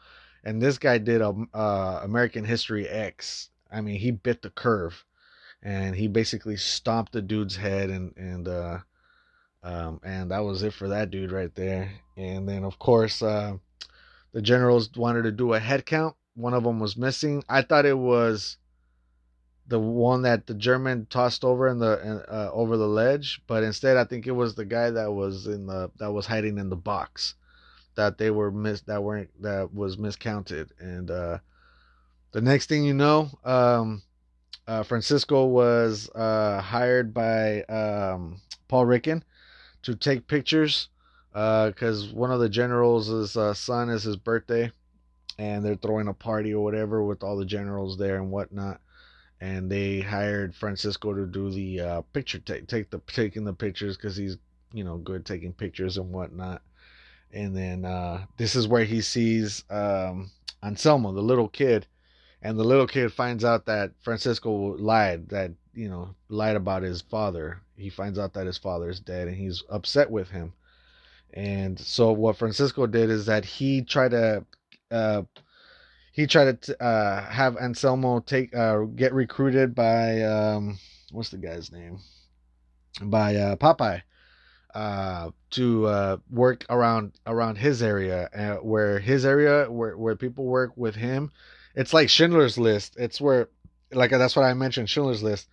And 0.46 0.62
this 0.62 0.78
guy 0.78 1.00
did 1.00 1.22
a 1.22 1.34
uh, 1.54 2.02
American 2.04 2.46
History 2.46 2.88
X. 2.88 3.50
I 3.72 3.82
mean, 3.82 4.00
he 4.00 4.12
bit 4.12 4.44
the 4.44 4.52
curve, 4.52 5.04
and 5.64 5.96
he 5.96 6.08
basically 6.08 6.56
stomped 6.56 7.14
the 7.14 7.22
dude's 7.22 7.56
head, 7.56 7.90
and 7.90 8.16
and 8.16 8.48
uh, 8.48 8.78
um, 9.64 10.00
and 10.04 10.30
that 10.30 10.44
was 10.44 10.62
it 10.62 10.74
for 10.74 10.90
that 10.90 11.10
dude 11.10 11.32
right 11.32 11.54
there. 11.56 11.92
And 12.16 12.48
then 12.48 12.64
of 12.64 12.78
course, 12.78 13.24
uh, 13.24 13.58
the 14.34 14.42
generals 14.42 14.92
wanted 14.96 15.24
to 15.24 15.32
do 15.32 15.54
a 15.54 15.60
head 15.60 15.86
count. 15.88 16.16
One 16.36 16.54
of 16.54 16.64
them 16.64 16.80
was 16.80 16.96
missing. 16.96 17.44
I 17.50 17.64
thought 17.64 17.86
it 17.86 17.98
was 17.98 18.58
the 19.68 19.80
one 19.80 20.22
that 20.22 20.46
the 20.46 20.54
German 20.54 21.08
tossed 21.10 21.44
over 21.44 21.68
in 21.68 21.80
the 21.80 22.24
uh, 22.30 22.52
over 22.54 22.78
the 22.78 22.88
ledge, 22.88 23.42
but 23.48 23.64
instead 23.64 23.98
I 23.98 24.04
think 24.04 24.28
it 24.28 24.32
was 24.32 24.54
the 24.54 24.66
guy 24.66 24.92
that 24.92 25.12
was 25.12 25.48
in 25.48 25.66
the 25.66 25.90
that 25.98 26.14
was 26.14 26.28
hiding 26.28 26.60
in 26.60 26.70
the 26.70 26.76
box 26.76 27.34
that 27.96 28.18
they 28.18 28.32
were 28.32 28.52
miss 28.52 28.82
that 28.82 29.04
weren't 29.04 29.30
that 29.42 29.74
was 29.74 29.98
miscounted. 29.98 30.70
And 30.80 31.10
uh, 31.10 31.40
the 32.32 32.42
next 32.42 32.68
thing 32.68 32.84
you 32.84 32.94
know, 32.94 33.30
um, 33.44 34.02
uh, 34.68 34.84
Francisco 34.84 35.46
was 35.46 36.10
uh, 36.16 36.62
hired 36.62 37.14
by 37.14 37.64
um, 37.64 38.42
Paul 38.68 38.86
Ricken 38.86 39.24
to 39.84 39.96
take 39.96 40.28
pictures 40.28 40.90
because 41.32 42.12
uh, 42.12 42.16
one 42.16 42.32
of 42.32 42.40
the 42.40 42.50
generals' 42.50 43.36
uh, 43.36 43.54
son 43.54 43.90
is 43.90 44.04
his 44.04 44.16
birthday, 44.16 44.72
and 45.38 45.64
they're 45.64 45.76
throwing 45.76 46.08
a 46.08 46.14
party 46.14 46.54
or 46.54 46.64
whatever 46.64 47.04
with 47.04 47.24
all 47.24 47.38
the 47.38 47.46
generals 47.46 47.98
there 47.98 48.16
and 48.16 48.32
whatnot. 48.32 48.80
And 49.42 49.70
they 49.70 50.00
hired 50.00 50.56
Francisco 50.56 51.14
to 51.14 51.26
do 51.26 51.52
the 51.52 51.82
uh, 51.82 52.02
picture 52.14 52.40
take, 52.40 52.68
take 52.68 52.90
the 52.90 53.00
taking 53.08 53.44
the 53.44 53.54
pictures 53.54 53.98
because 53.98 54.16
he's 54.16 54.38
you 54.74 54.84
know 54.84 54.98
good 54.98 55.26
taking 55.26 55.54
pictures 55.54 55.98
and 55.98 56.12
whatnot. 56.12 56.62
And 57.36 57.56
then 57.56 57.84
uh, 57.84 58.26
this 58.38 58.56
is 58.56 58.66
where 58.66 58.86
he 58.86 59.02
sees 59.02 59.66
um, 59.70 60.32
Anselmo, 60.64 61.12
the 61.12 61.22
little 61.22 61.50
kid, 61.50 61.86
and 62.42 62.58
the 62.58 62.64
little 62.64 62.88
kid 62.88 63.12
finds 63.12 63.44
out 63.44 63.66
that 63.66 63.92
Francisco 64.02 64.50
lied, 64.78 65.28
that 65.30 65.52
you 65.74 65.90
know 65.90 66.16
lied 66.30 66.56
about 66.56 66.84
his 66.84 67.02
father. 67.02 67.60
He 67.76 67.90
finds 67.90 68.18
out 68.18 68.34
that 68.34 68.48
his 68.48 68.58
father 68.58 68.90
is 68.90 69.02
dead, 69.02 69.28
and 69.28 69.36
he's 69.36 69.64
upset 69.70 70.10
with 70.10 70.30
him. 70.30 70.54
And 71.34 71.78
so 71.78 72.14
what 72.14 72.38
Francisco 72.38 72.88
did 72.88 73.10
is 73.10 73.26
that 73.26 73.44
he 73.44 73.82
tried 73.82 74.12
to 74.12 74.46
uh, 74.90 75.24
he 76.14 76.28
tried 76.28 76.62
to 76.62 76.82
uh, 76.82 77.22
have 77.26 77.58
Anselmo 77.58 78.22
take 78.22 78.56
uh, 78.56 78.84
get 78.96 79.14
recruited 79.14 79.76
by 79.76 80.22
um, 80.22 80.80
what's 81.12 81.32
the 81.32 81.38
guy's 81.38 81.70
name? 81.70 82.00
By 83.02 83.36
uh, 83.36 83.56
Popeye 83.58 84.04
uh, 84.76 85.32
to 85.52 85.88
uh, 85.88 86.18
work 86.30 86.66
around 86.70 87.14
around 87.26 87.56
his 87.58 87.82
area 87.82 88.30
uh, 88.36 88.56
where 88.58 89.00
his 89.00 89.26
area 89.26 89.72
where 89.72 89.98
where 89.98 90.16
people 90.16 90.46
work 90.46 90.72
with 90.76 90.96
him 90.96 91.32
it's 91.76 91.94
like 91.94 92.10
Schindler's 92.10 92.58
List 92.58 92.96
it's 92.98 93.20
where 93.20 93.50
like 93.92 94.12
that's 94.12 94.36
what 94.36 94.46
I 94.46 94.54
mentioned 94.54 94.90
Schindler's 94.90 95.24
List 95.24 95.48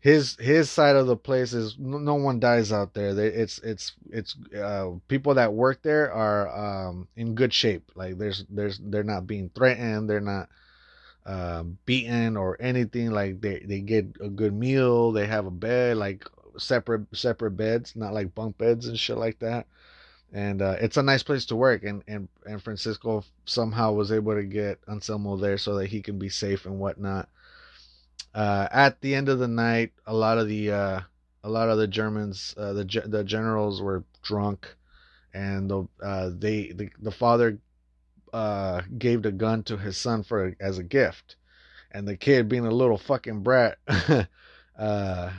his 0.00 0.36
his 0.40 0.70
side 0.70 0.96
of 0.96 1.06
the 1.06 1.16
place 1.16 1.52
is 1.52 1.76
no 1.78 2.14
one 2.14 2.40
dies 2.40 2.72
out 2.72 2.94
there. 2.94 3.14
They, 3.14 3.26
it's 3.26 3.58
it's 3.58 3.92
it's 4.08 4.34
uh, 4.56 4.92
people 5.08 5.34
that 5.34 5.52
work 5.52 5.82
there 5.82 6.10
are 6.10 6.88
um, 6.88 7.06
in 7.16 7.34
good 7.34 7.52
shape. 7.52 7.92
Like 7.94 8.16
there's 8.16 8.44
there's 8.48 8.80
they're 8.82 9.04
not 9.04 9.26
being 9.26 9.50
threatened. 9.54 10.08
They're 10.08 10.20
not 10.20 10.48
uh, 11.26 11.64
beaten 11.84 12.38
or 12.38 12.56
anything. 12.60 13.10
Like 13.10 13.42
they 13.42 13.60
they 13.60 13.80
get 13.80 14.06
a 14.22 14.30
good 14.30 14.54
meal. 14.54 15.12
They 15.12 15.26
have 15.26 15.44
a 15.44 15.50
bed 15.50 15.98
like 15.98 16.24
separate 16.58 17.06
separate 17.14 17.52
beds, 17.52 17.96
not 17.96 18.14
like 18.14 18.34
bunk 18.34 18.58
beds 18.58 18.86
and 18.86 18.98
shit 18.98 19.16
like 19.16 19.38
that. 19.40 19.66
And 20.32 20.62
uh, 20.62 20.76
it's 20.80 20.96
a 20.96 21.02
nice 21.02 21.22
place 21.22 21.44
to 21.46 21.56
work. 21.56 21.82
And 21.84 22.02
and 22.06 22.28
and 22.46 22.62
Francisco 22.62 23.24
somehow 23.44 23.92
was 23.92 24.12
able 24.12 24.34
to 24.34 24.44
get 24.44 24.78
Anselmo 24.88 25.36
there 25.36 25.58
so 25.58 25.76
that 25.76 25.88
he 25.88 26.02
can 26.02 26.18
be 26.18 26.28
safe 26.28 26.66
and 26.66 26.78
whatnot 26.78 27.28
uh, 28.34 28.68
at 28.70 29.00
the 29.00 29.14
end 29.14 29.28
of 29.28 29.38
the 29.38 29.48
night, 29.48 29.92
a 30.06 30.14
lot 30.14 30.38
of 30.38 30.48
the 30.48 30.70
uh, 30.70 31.00
a 31.42 31.48
lot 31.48 31.68
of 31.68 31.78
the 31.78 31.86
Germans, 31.86 32.54
uh, 32.56 32.72
the 32.72 33.02
the 33.06 33.24
generals 33.24 33.82
were 33.82 34.04
drunk, 34.22 34.74
and 35.34 35.70
the 35.70 35.88
uh, 36.02 36.30
they 36.36 36.72
the, 36.72 36.90
the 37.00 37.10
father 37.10 37.58
uh, 38.32 38.82
gave 38.98 39.22
the 39.22 39.32
gun 39.32 39.62
to 39.64 39.76
his 39.76 39.96
son 39.96 40.22
for 40.22 40.54
as 40.60 40.78
a 40.78 40.84
gift, 40.84 41.36
and 41.90 42.06
the 42.06 42.16
kid, 42.16 42.48
being 42.48 42.66
a 42.66 42.70
little 42.70 42.98
fucking 42.98 43.42
brat, 43.42 43.78
uh, 44.78 45.30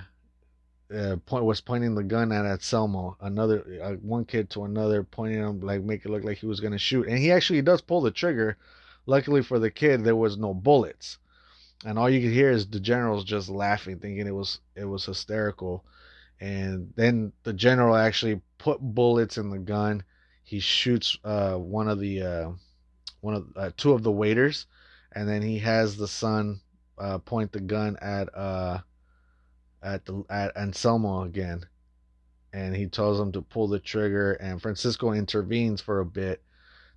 uh, 0.96 1.16
point 1.26 1.46
was 1.46 1.62
pointing 1.62 1.96
the 1.96 2.04
gun 2.04 2.32
at 2.32 2.46
Anselmo. 2.46 3.18
Another 3.22 3.66
uh, 3.84 3.94
one 3.96 4.26
kid 4.26 4.50
to 4.52 4.64
another, 4.66 5.04
pointing 5.04 5.40
him 5.40 5.60
like 5.62 5.84
make 5.84 6.06
it 6.06 6.10
look 6.10 6.24
like 6.24 6.38
he 6.38 6.48
was 6.48 6.60
gonna 6.60 6.78
shoot, 6.78 7.08
and 7.08 7.18
he 7.18 7.32
actually 7.32 7.62
does 7.62 7.82
pull 7.82 8.02
the 8.02 8.12
trigger. 8.12 8.58
Luckily 9.06 9.42
for 9.42 9.58
the 9.58 9.72
kid, 9.72 10.04
there 10.04 10.16
was 10.16 10.38
no 10.38 10.54
bullets 10.54 11.18
and 11.86 11.98
all 11.98 12.10
you 12.10 12.22
could 12.22 12.34
hear 12.34 12.52
is 12.52 12.68
the 12.68 12.80
generals 12.80 13.24
just 13.24 13.50
laughing, 13.50 14.00
thinking 14.00 14.28
it 14.28 14.36
was 14.36 14.60
it 14.76 14.86
was 14.86 15.06
hysterical. 15.06 15.84
And 16.40 16.92
then 16.96 17.34
the 17.44 17.54
general 17.54 17.96
actually 17.96 18.42
put 18.58 18.80
bullets 18.80 19.38
in 19.38 19.50
the 19.50 19.60
gun. 19.60 20.04
He 20.44 20.60
shoots 20.60 21.18
uh, 21.24 21.56
one 21.56 21.88
of 21.88 22.00
the 22.00 22.22
uh, 22.22 22.52
one 23.22 23.36
of 23.36 23.48
uh, 23.56 23.72
two 23.78 23.94
of 23.94 24.04
the 24.04 24.12
waiters, 24.12 24.68
and 25.12 25.28
then 25.28 25.42
he 25.42 25.60
has 25.60 25.98
the 25.98 26.08
son 26.08 26.62
uh, 26.98 27.18
point 27.20 27.52
the 27.52 27.60
gun 27.60 27.98
at 28.02 28.36
uh, 28.36 28.80
at 29.84 30.06
the 30.06 30.24
at 30.30 30.56
Anselmo 30.58 31.24
again. 31.24 31.66
and 32.54 32.76
he 32.76 32.88
tells 32.88 33.20
him 33.20 33.32
to 33.32 33.42
pull 33.42 33.68
the 33.68 33.80
trigger 33.80 34.34
and 34.34 34.62
Francisco 34.62 35.12
intervenes 35.14 35.82
for 35.82 36.00
a 36.02 36.06
bit 36.06 36.42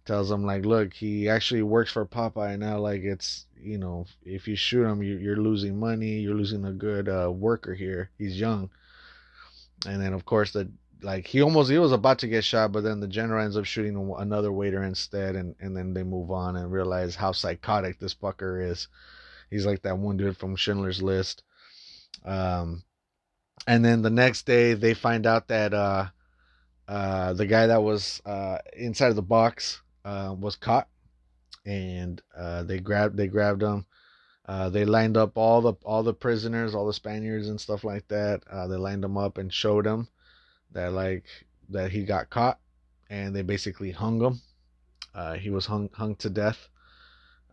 tells 0.04 0.30
him 0.30 0.44
like 0.44 0.64
look 0.64 0.92
he 0.92 1.28
actually 1.28 1.62
works 1.62 1.90
for 1.92 2.04
Popeye 2.04 2.58
now 2.58 2.78
like 2.78 3.02
it's 3.02 3.46
you 3.60 3.78
know 3.78 4.04
if 4.24 4.46
you 4.48 4.56
shoot 4.56 4.84
him 4.84 5.02
you, 5.02 5.16
you're 5.16 5.36
losing 5.36 5.78
money 5.78 6.18
you're 6.20 6.34
losing 6.34 6.64
a 6.66 6.72
good 6.72 7.08
uh, 7.08 7.30
worker 7.30 7.74
here. 7.74 8.10
He's 8.18 8.38
young. 8.38 8.70
And 9.86 10.00
then 10.02 10.12
of 10.12 10.24
course 10.24 10.52
the 10.52 10.70
like 11.02 11.26
he 11.26 11.42
almost 11.42 11.70
he 11.70 11.78
was 11.78 11.92
about 11.92 12.18
to 12.20 12.28
get 12.28 12.44
shot 12.44 12.72
but 12.72 12.82
then 12.82 13.00
the 13.00 13.08
general 13.08 13.44
ends 13.44 13.56
up 13.56 13.64
shooting 13.64 14.14
another 14.18 14.52
waiter 14.52 14.82
instead 14.82 15.36
and 15.36 15.54
and 15.60 15.76
then 15.76 15.94
they 15.94 16.02
move 16.02 16.30
on 16.30 16.56
and 16.56 16.72
realize 16.72 17.14
how 17.14 17.32
psychotic 17.32 17.98
this 17.98 18.14
fucker 18.14 18.70
is. 18.70 18.88
He's 19.50 19.66
like 19.66 19.82
that 19.82 19.98
one 19.98 20.16
dude 20.16 20.36
from 20.36 20.56
Schindler's 20.56 21.02
List 21.02 21.42
um 22.24 22.82
and 23.66 23.84
then 23.84 24.02
the 24.02 24.10
next 24.10 24.46
day 24.46 24.74
they 24.74 24.94
find 24.94 25.26
out 25.26 25.48
that 25.48 25.72
uh 25.74 26.06
uh 26.88 27.32
the 27.32 27.46
guy 27.46 27.66
that 27.66 27.82
was 27.82 28.20
uh 28.26 28.58
inside 28.76 29.08
of 29.08 29.16
the 29.16 29.22
box 29.22 29.82
uh 30.04 30.34
was 30.38 30.56
caught 30.56 30.88
and 31.64 32.22
uh 32.36 32.62
they 32.62 32.78
grabbed 32.78 33.16
they 33.16 33.26
grabbed 33.26 33.62
him 33.62 33.86
uh, 34.46 34.68
they 34.68 34.84
lined 34.84 35.16
up 35.16 35.36
all 35.36 35.62
the 35.62 35.72
all 35.84 36.02
the 36.02 36.12
prisoners, 36.12 36.74
all 36.74 36.86
the 36.86 36.92
Spaniards 36.92 37.48
and 37.48 37.60
stuff 37.60 37.82
like 37.82 38.06
that. 38.08 38.42
Uh, 38.50 38.66
they 38.66 38.76
lined 38.76 39.02
them 39.02 39.16
up 39.16 39.38
and 39.38 39.52
showed 39.52 39.86
him 39.86 40.08
that 40.72 40.92
like 40.92 41.24
that 41.70 41.90
he 41.90 42.04
got 42.04 42.28
caught, 42.28 42.58
and 43.08 43.34
they 43.34 43.42
basically 43.42 43.90
hung 43.90 44.20
him. 44.20 44.40
Uh, 45.14 45.34
he 45.34 45.48
was 45.48 45.64
hung 45.64 45.88
hung 45.94 46.14
to 46.16 46.28
death, 46.28 46.68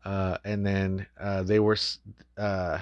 uh, 0.04 0.38
and 0.44 0.66
then 0.66 1.06
uh, 1.18 1.44
they 1.44 1.60
were 1.60 1.78
uh, 2.38 2.80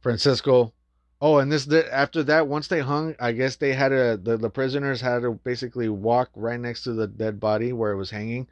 Francisco. 0.00 0.72
Oh, 1.20 1.38
and 1.38 1.50
this 1.50 1.68
after 1.72 2.22
that, 2.24 2.46
once 2.46 2.68
they 2.68 2.80
hung, 2.80 3.16
I 3.18 3.32
guess 3.32 3.56
they 3.56 3.72
had 3.72 3.88
to 3.88 4.20
the, 4.22 4.36
the 4.36 4.50
prisoners 4.50 5.00
had 5.00 5.22
to 5.22 5.32
basically 5.32 5.88
walk 5.88 6.30
right 6.36 6.60
next 6.60 6.84
to 6.84 6.92
the 6.92 7.08
dead 7.08 7.40
body 7.40 7.72
where 7.72 7.90
it 7.90 7.96
was 7.96 8.10
hanging, 8.10 8.46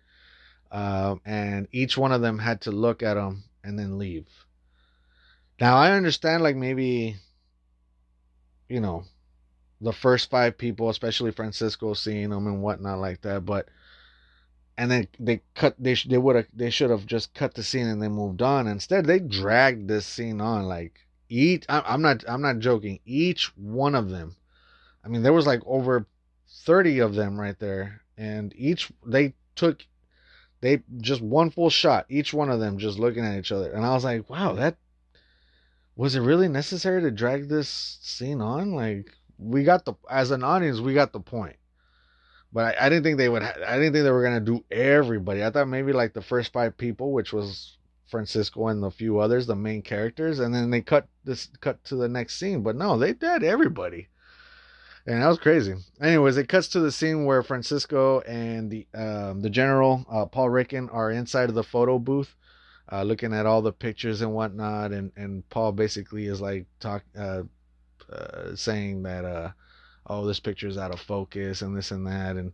um, 0.73 1.21
and 1.25 1.69
each 1.71 1.97
one 1.97 2.11
of 2.11 2.23
them 2.23 2.41
had 2.41 2.63
to 2.63 2.73
look 2.73 3.03
at 3.05 3.17
him 3.17 3.45
and 3.63 3.79
then 3.79 3.99
leave. 3.99 4.27
Now 5.61 5.77
I 5.77 5.93
understand 5.93 6.43
like 6.43 6.57
maybe 6.57 7.17
you 8.69 8.81
know 8.81 9.05
the 9.81 9.93
first 9.93 10.31
five 10.31 10.59
people, 10.59 10.89
especially 10.89 11.31
Francisco, 11.31 11.95
seeing 11.95 12.31
them 12.31 12.49
and 12.49 12.63
whatnot 12.63 12.99
like 12.99 13.21
that, 13.23 13.45
but 13.45 13.69
and 14.77 14.91
then 14.91 15.09
they 15.21 15.41
cut 15.55 15.77
they 15.79 15.95
they 15.95 16.19
would 16.19 16.35
have 16.35 16.47
they 16.53 16.71
should 16.71 16.91
have 16.91 17.07
just 17.07 17.33
cut 17.33 17.55
the 17.55 17.63
scene 17.63 17.87
and 17.87 18.03
they 18.03 18.09
moved 18.09 18.43
on. 18.43 18.67
Instead, 18.67 19.07
they 19.07 19.21
dragged 19.21 19.87
this 19.87 20.05
scene 20.05 20.41
on 20.41 20.65
like 20.65 21.06
each. 21.29 21.65
I'm 21.69 22.03
not 22.03 22.25
I'm 22.29 22.43
not 22.43 22.59
joking. 22.59 23.01
Each 23.05 23.47
one 23.57 23.95
of 23.95 24.11
them. 24.11 24.37
I 25.05 25.09
mean, 25.09 25.23
there 25.23 25.33
was 25.33 25.47
like 25.47 25.61
over 25.67 26.07
thirty 26.65 26.99
of 26.99 27.15
them 27.15 27.39
right 27.39 27.59
there, 27.59 28.03
and 28.17 28.53
each 28.57 28.91
they 29.05 29.35
took 29.55 29.85
they 30.61 30.83
just 30.99 31.21
one 31.21 31.51
full 31.51 31.71
shot 31.71 32.07
each 32.09 32.33
one 32.33 32.51
of 32.51 32.61
them 32.61 32.79
just 32.79 32.99
looking 32.99 33.25
at 33.25 33.39
each 33.39 33.53
other 33.53 33.73
and 33.73 33.85
i 33.85 33.93
was 33.93 34.05
like 34.05 34.29
wow 34.29 34.55
that 34.55 34.77
was 35.97 36.15
it 36.15 36.21
really 36.21 36.49
necessary 36.49 37.01
to 37.03 37.11
drag 37.11 37.49
this 37.49 37.99
scene 38.03 38.41
on? 38.41 38.73
Like 38.73 39.11
we 39.39 39.65
got 39.65 39.85
the 39.85 39.95
as 40.09 40.31
an 40.31 40.45
audience, 40.45 40.79
we 40.79 40.95
got 40.95 41.13
the 41.13 41.21
point. 41.21 41.57
But 42.53 42.77
I, 42.79 42.87
I 42.87 42.89
didn't 42.89 43.05
think 43.05 43.19
they 43.19 43.29
would. 43.29 43.43
Ha- 43.43 43.55
I 43.67 43.77
didn't 43.77 43.95
think 43.95 44.05
they 44.05 44.11
were 44.11 44.23
gonna 44.23 44.41
do 44.41 44.65
everybody. 44.71 45.43
I 45.43 45.51
thought 45.51 45.69
maybe 45.69 45.93
like 45.93 46.13
the 46.13 46.23
first 46.23 46.53
five 46.53 46.77
people, 46.77 47.13
which 47.13 47.33
was 47.33 47.76
Francisco 48.09 48.69
and 48.69 48.85
a 48.85 48.91
few 48.91 49.19
others, 49.19 49.47
the 49.47 49.57
main 49.57 49.83
characters, 49.83 50.39
and 50.39 50.55
then 50.55 50.71
they 50.71 50.81
cut 50.81 51.09
this 51.25 51.49
cut 51.61 51.83
to 51.85 51.97
the 51.97 52.09
next 52.09 52.39
scene. 52.39 52.63
But 52.63 52.77
no, 52.77 52.99
they 52.99 53.13
did 53.13 53.43
everybody, 53.43 54.09
and 55.07 55.23
that 55.23 55.29
was 55.29 55.39
crazy. 55.39 55.75
Anyways, 56.01 56.37
it 56.37 56.49
cuts 56.49 56.69
to 56.69 56.81
the 56.81 56.93
scene 56.93 57.25
where 57.25 57.43
Francisco 57.43 58.21
and 58.21 58.71
the 58.71 58.87
um, 58.95 59.41
the 59.43 59.51
general 59.51 60.07
uh, 60.11 60.27
Paul 60.27 60.51
Ricken 60.51 60.89
are 60.91 61.11
inside 61.11 61.49
of 61.49 61.55
the 61.55 61.65
photo 61.65 61.99
booth 61.99 62.35
uh, 62.91 63.03
looking 63.03 63.35
at 63.35 63.47
all 63.47 63.63
the 63.63 63.73
pictures 63.73 64.23
and 64.23 64.33
whatnot, 64.33 64.93
and 64.93 65.13
and 65.17 65.49
Paul 65.51 65.73
basically 65.73 66.27
is 66.27 66.41
like 66.41 66.67
talk 66.81 67.03
uh, 67.19 67.43
uh, 68.11 68.55
saying 68.55 69.03
that 69.03 69.25
uh, 69.25 69.51
oh 70.07 70.27
this 70.27 70.41
picture 70.41 70.69
is 70.69 70.79
out 70.79 70.93
of 70.93 71.01
focus 71.01 71.63
and 71.63 71.77
this 71.77 71.91
and 71.91 72.07
that 72.07 72.37
and 72.37 72.53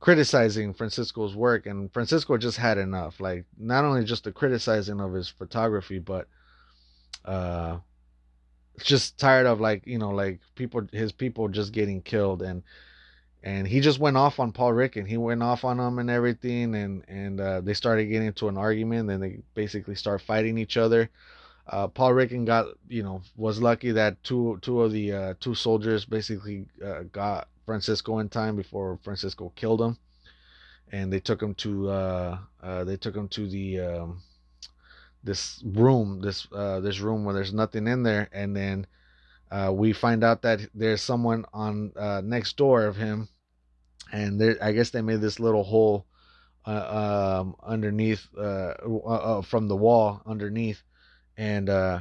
criticizing 0.00 0.74
Francisco's 0.74 1.34
work 1.34 1.66
and 1.66 1.92
Francisco 1.92 2.36
just 2.36 2.58
had 2.58 2.78
enough 2.78 3.18
like 3.20 3.44
not 3.58 3.84
only 3.84 4.04
just 4.04 4.24
the 4.24 4.32
criticizing 4.32 5.00
of 5.00 5.12
his 5.12 5.28
photography 5.28 5.98
but 5.98 6.28
uh 7.24 7.78
just 8.82 9.18
tired 9.18 9.46
of 9.46 9.60
like 9.60 9.86
you 9.86 9.98
know 9.98 10.10
like 10.10 10.40
people 10.54 10.82
his 10.92 11.12
people 11.12 11.48
just 11.48 11.72
getting 11.72 12.02
killed 12.02 12.42
and 12.42 12.62
and 13.46 13.68
he 13.68 13.78
just 13.80 14.00
went 14.00 14.16
off 14.16 14.40
on 14.40 14.50
Paul 14.50 14.72
Ricken. 14.72 15.06
He 15.06 15.16
went 15.16 15.40
off 15.40 15.64
on 15.64 15.78
him 15.78 16.00
and 16.00 16.10
everything, 16.10 16.74
and 16.74 17.04
and 17.06 17.40
uh, 17.40 17.60
they 17.60 17.74
started 17.74 18.06
getting 18.06 18.26
into 18.26 18.48
an 18.48 18.56
argument. 18.56 19.08
And 19.08 19.22
they 19.22 19.38
basically 19.54 19.94
start 19.94 20.20
fighting 20.20 20.58
each 20.58 20.76
other. 20.76 21.08
Uh, 21.68 21.86
Paul 21.86 22.12
Ricken 22.12 22.44
got 22.44 22.66
you 22.88 23.04
know 23.04 23.22
was 23.36 23.62
lucky 23.62 23.92
that 23.92 24.22
two 24.24 24.58
two 24.62 24.82
of 24.82 24.90
the 24.90 25.12
uh, 25.12 25.34
two 25.38 25.54
soldiers 25.54 26.04
basically 26.04 26.66
uh, 26.84 27.04
got 27.12 27.46
Francisco 27.66 28.20
in 28.20 28.30
time 28.30 28.56
before 28.56 28.98
Francisco 29.04 29.52
killed 29.56 29.82
him, 29.82 29.98
and 30.92 31.12
they 31.12 31.20
took 31.20 31.42
him 31.42 31.54
to 31.56 31.90
uh, 31.90 32.38
uh, 32.62 32.84
they 32.84 32.96
took 32.96 33.16
him 33.16 33.28
to 33.28 33.48
the 33.48 33.80
um, 33.80 34.22
this 35.24 35.62
room 35.66 36.20
this 36.22 36.48
uh, 36.52 36.80
this 36.80 37.00
room 37.00 37.24
where 37.24 37.34
there's 37.34 37.52
nothing 37.52 37.86
in 37.88 38.04
there, 38.04 38.28
and 38.32 38.56
then. 38.56 38.86
we 39.72 39.92
find 39.92 40.24
out 40.24 40.42
that 40.42 40.60
there's 40.74 41.02
someone 41.02 41.44
on 41.52 41.92
next 42.24 42.56
door 42.56 42.86
of 42.86 42.96
him 42.96 43.28
and 44.12 44.40
there, 44.40 44.56
I 44.62 44.72
guess 44.72 44.90
they 44.90 45.02
made 45.02 45.20
this 45.20 45.40
little 45.40 45.64
hole 45.64 46.06
uh, 46.66 47.40
um, 47.40 47.56
underneath 47.62 48.26
uh, 48.36 48.74
uh, 49.06 49.42
from 49.42 49.68
the 49.68 49.76
wall 49.76 50.22
underneath, 50.26 50.82
and 51.36 51.68
uh, 51.68 52.00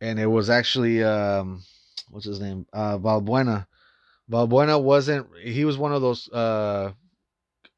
and 0.00 0.18
it 0.20 0.26
was 0.26 0.50
actually 0.50 1.02
um, 1.02 1.62
what's 2.10 2.26
his 2.26 2.40
name 2.40 2.66
uh, 2.72 2.98
Valbuena. 2.98 3.66
Valbuena 4.32 4.82
wasn't. 4.82 5.26
He 5.42 5.64
was 5.66 5.76
one 5.76 5.92
of 5.92 6.00
those 6.00 6.28
uh, 6.30 6.92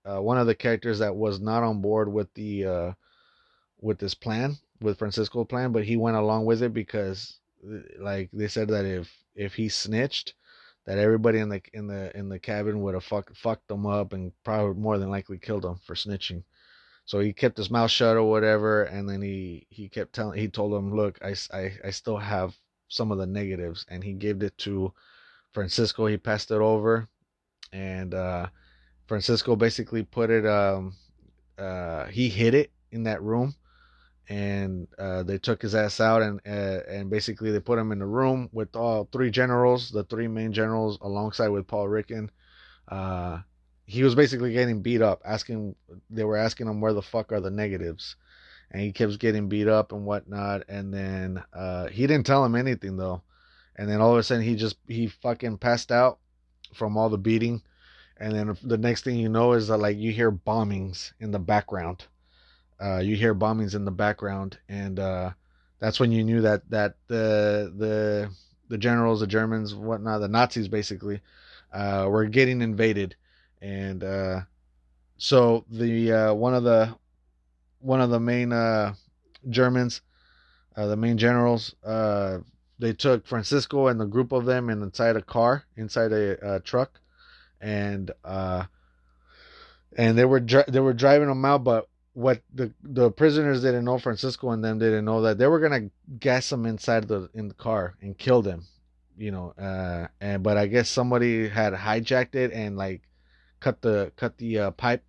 uh, 0.05 0.23
one 0.23 0.39
of 0.39 0.47
the 0.47 0.55
characters 0.55 1.01
that 1.01 1.17
was 1.17 1.41
not 1.41 1.65
on 1.65 1.81
board 1.81 2.13
with 2.13 2.33
the 2.35 2.65
uh, 2.65 2.93
with 3.81 3.99
this 3.99 4.15
plan 4.15 4.57
with 4.81 4.99
Francisco's 4.99 5.47
plan, 5.49 5.73
but 5.73 5.85
he 5.85 5.97
went 5.97 6.17
along 6.17 6.45
with 6.45 6.63
it 6.63 6.73
because 6.73 7.39
like 7.99 8.31
they 8.33 8.47
said 8.49 8.69
that 8.69 8.85
if 8.85 9.13
if 9.35 9.55
he 9.55 9.69
snitched 9.69 10.35
that 10.87 10.99
everybody 10.99 11.39
in 11.39 11.49
the 11.49 11.61
in 11.73 11.89
the 11.89 12.17
in 12.17 12.29
the 12.29 12.39
cabin 12.39 12.83
would 12.83 12.95
have 12.95 13.05
fuck, 13.05 13.35
fucked 13.35 13.67
them 13.67 13.87
up 13.87 14.13
and 14.13 14.33
probably 14.45 14.81
more 14.81 14.99
than 14.99 15.11
likely 15.11 15.39
killed 15.39 15.63
them 15.63 15.81
for 15.85 15.95
snitching. 15.95 16.45
So 17.07 17.19
he 17.19 17.33
kept 17.33 17.57
his 17.57 17.71
mouth 17.71 17.91
shut 17.91 18.17
or 18.17 18.31
whatever, 18.31 18.85
and 18.85 19.09
then 19.09 19.23
he 19.23 19.67
he 19.71 19.89
kept 19.89 20.13
telling 20.13 20.39
he 20.39 20.49
told 20.49 20.73
him, 20.73 20.95
look, 20.95 21.19
I 21.21 21.35
I, 21.53 21.73
I 21.85 21.91
still 21.91 22.19
have 22.19 22.55
some 22.89 23.11
of 23.11 23.19
the 23.19 23.27
negatives, 23.27 23.85
and 23.89 24.05
he 24.05 24.13
gave 24.13 24.43
it 24.43 24.57
to 24.59 24.93
Francisco. 25.55 26.07
He 26.07 26.19
passed 26.19 26.51
it 26.51 26.61
over, 26.61 27.09
and 27.73 28.13
uh, 28.13 28.49
Francisco 29.07 29.57
basically 29.57 30.03
put 30.03 30.31
it. 30.31 30.47
Um, 30.47 30.95
uh, 31.57 32.07
he 32.07 32.29
hid 32.29 32.55
it 32.55 32.73
in 32.91 33.05
that 33.05 33.23
room 33.23 33.55
and 34.29 34.89
uh, 34.99 35.23
they 35.23 35.39
took 35.39 35.61
his 35.61 35.75
ass 35.75 36.01
out 36.01 36.23
and 36.23 36.41
uh, 36.47 36.81
and 36.89 37.11
basically 37.11 37.51
they 37.51 37.61
put 37.61 37.79
him 37.79 37.93
in 37.93 38.01
a 38.01 38.07
room 38.07 38.49
with 38.53 38.75
all 38.75 39.09
three 39.13 39.31
generals, 39.31 39.91
the 39.91 40.05
three 40.05 40.29
main 40.29 40.53
generals, 40.53 40.99
alongside 41.03 41.49
with 41.49 41.67
Paul 41.67 41.89
Ricken. 41.89 42.31
Uh, 42.89 43.41
he 43.85 44.03
was 44.03 44.15
basically 44.15 44.53
getting 44.53 44.81
beat 44.81 45.03
up, 45.03 45.21
asking 45.25 45.75
they 46.09 46.25
were 46.25 46.39
asking 46.39 46.69
him 46.69 46.81
where 46.81 46.95
the 46.95 47.03
fuck 47.03 47.33
are 47.33 47.41
the 47.41 47.51
negatives, 47.51 48.17
and 48.71 48.81
he 48.81 48.93
keeps 48.93 49.19
getting 49.19 49.49
beat 49.49 49.69
up 49.69 49.93
and 49.93 50.07
whatnot. 50.07 50.63
And 50.69 50.93
then 50.93 51.43
uh, 51.53 51.89
he 51.89 52.07
didn't 52.07 52.27
tell 52.27 52.45
him 52.45 52.55
anything 52.55 52.97
though, 52.97 53.23
and 53.77 53.89
then 53.89 54.01
all 54.01 54.13
of 54.13 54.19
a 54.19 54.23
sudden 54.23 54.43
he 54.45 54.55
just 54.55 54.77
he 54.89 55.07
fucking 55.07 55.59
passed 55.59 55.91
out 55.91 56.19
from 56.75 56.97
all 56.97 57.09
the 57.09 57.19
beating, 57.19 57.63
and 58.19 58.35
then 58.35 58.57
the 58.63 58.79
next 58.79 59.05
thing 59.05 59.17
you 59.17 59.29
know 59.29 59.53
is 59.53 59.69
that 59.69 59.79
like 59.79 59.97
you 59.97 60.13
hear 60.13 60.31
bombings 60.31 61.13
in 61.21 61.31
the 61.31 61.39
background. 61.39 62.07
Uh, 62.83 62.99
you 62.99 63.17
hear 63.17 63.35
bombings 63.35 63.75
in 63.75 63.85
the 63.85 63.91
background, 63.91 64.59
and 64.69 64.99
uh, 64.99 65.31
that's 65.79 66.01
when 66.01 66.13
you 66.13 66.25
knew 66.25 66.41
that 66.41 66.69
that 66.71 66.97
the 67.07 67.73
the 67.77 68.31
the 68.69 68.79
generals, 68.79 69.21
the 69.21 69.27
Germans, 69.27 69.75
whatnot, 69.75 70.21
the 70.21 70.29
Nazis 70.29 70.69
basically, 70.69 71.21
uh, 71.73 72.07
were 72.09 72.25
getting 72.25 72.63
invaded, 72.63 73.15
and 73.61 74.03
uh, 74.03 74.41
so 75.17 75.65
the 75.71 76.13
uh, 76.13 76.35
one 76.35 76.55
of 76.55 76.65
the 76.65 76.95
one 77.81 78.01
of 78.01 78.11
the 78.11 78.21
main 78.21 78.53
uh, 78.53 78.95
Germans, 79.49 80.01
the 80.77 80.97
main 80.97 81.19
generals, 81.19 81.75
they 82.79 82.93
took 82.93 83.27
Francisco 83.27 83.89
and 83.89 84.01
the 84.01 84.07
group 84.07 84.33
of 84.33 84.45
them 84.45 84.69
and 84.69 84.83
inside 84.83 85.17
a 85.17 85.23
car, 85.23 85.65
inside 85.77 86.13
a, 86.13 86.57
a 86.57 86.61
truck, 86.61 87.01
and 87.61 88.11
and 88.25 90.19
they 90.19 90.25
were 90.25 90.41
they 90.41 90.81
were 90.81 90.93
driving 90.93 91.29
them 91.29 91.45
out, 91.45 91.65
but 91.65 91.89
what 92.13 92.43
the 92.53 92.73
the 92.83 93.11
prisoners 93.11 93.63
didn't 93.63 93.85
know, 93.85 93.99
Francisco 93.99 94.51
and 94.51 94.65
them 94.65 94.79
didn't 94.79 95.05
know 95.05 95.23
that 95.23 95.39
they 95.39 95.47
were 95.47 95.61
gonna 95.61 95.91
gas 96.19 96.51
them 96.51 96.67
inside 96.67 97.09
the 97.09 97.29
in 97.35 97.49
the 97.49 97.55
car 97.55 97.97
and 98.01 98.17
kill 98.19 98.43
them 98.43 98.65
you 99.17 99.31
know, 99.31 99.55
uh, 99.59 100.09
and 100.21 100.43
but 100.43 100.57
I 100.57 100.67
guess 100.67 100.89
somebody 100.89 101.49
had 101.49 101.73
hijacked 101.73 102.35
it 102.35 102.53
and 102.53 102.77
like 102.77 103.03
cut 103.61 103.81
the 103.83 104.13
cut 104.17 104.39
the 104.39 104.59
uh, 104.59 104.71
pipe 104.73 105.05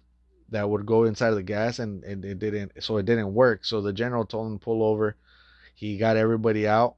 that 0.50 0.70
would 0.70 0.86
go 0.86 1.06
inside 1.06 1.30
of 1.30 1.36
the 1.36 1.44
gas, 1.44 1.80
and, 1.80 2.04
and 2.04 2.24
it 2.24 2.40
didn't, 2.40 2.72
so 2.84 2.98
it 2.98 3.06
didn't 3.06 3.34
work. 3.34 3.66
So 3.66 3.82
the 3.82 3.94
general 3.94 4.26
told 4.26 4.48
him 4.52 4.60
to 4.60 4.64
pull 4.64 4.84
over. 4.84 5.16
He 5.74 5.98
got 5.98 6.18
everybody 6.18 6.68
out, 6.68 6.96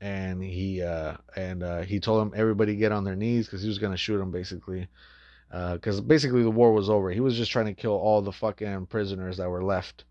and 0.00 0.42
he 0.42 0.82
uh, 0.82 1.16
and 1.36 1.62
uh, 1.62 1.82
he 1.82 2.00
told 2.00 2.22
him 2.22 2.32
everybody 2.36 2.76
get 2.76 2.92
on 2.92 3.04
their 3.04 3.16
knees 3.16 3.46
because 3.46 3.62
he 3.62 3.68
was 3.68 3.78
gonna 3.78 3.96
shoot 3.96 4.20
him 4.20 4.30
basically, 4.30 4.88
because 5.50 6.00
basically 6.00 6.42
the 6.42 6.50
war 6.50 6.72
was 6.72 6.90
over. 6.90 7.10
He 7.10 7.20
was 7.20 7.36
just 7.36 7.50
trying 7.50 7.66
to 7.66 7.74
kill 7.74 7.92
all 7.92 8.22
the 8.22 8.32
fucking 8.32 8.86
prisoners 8.86 9.36
that 9.38 9.48
were 9.48 9.64
left 9.64 10.04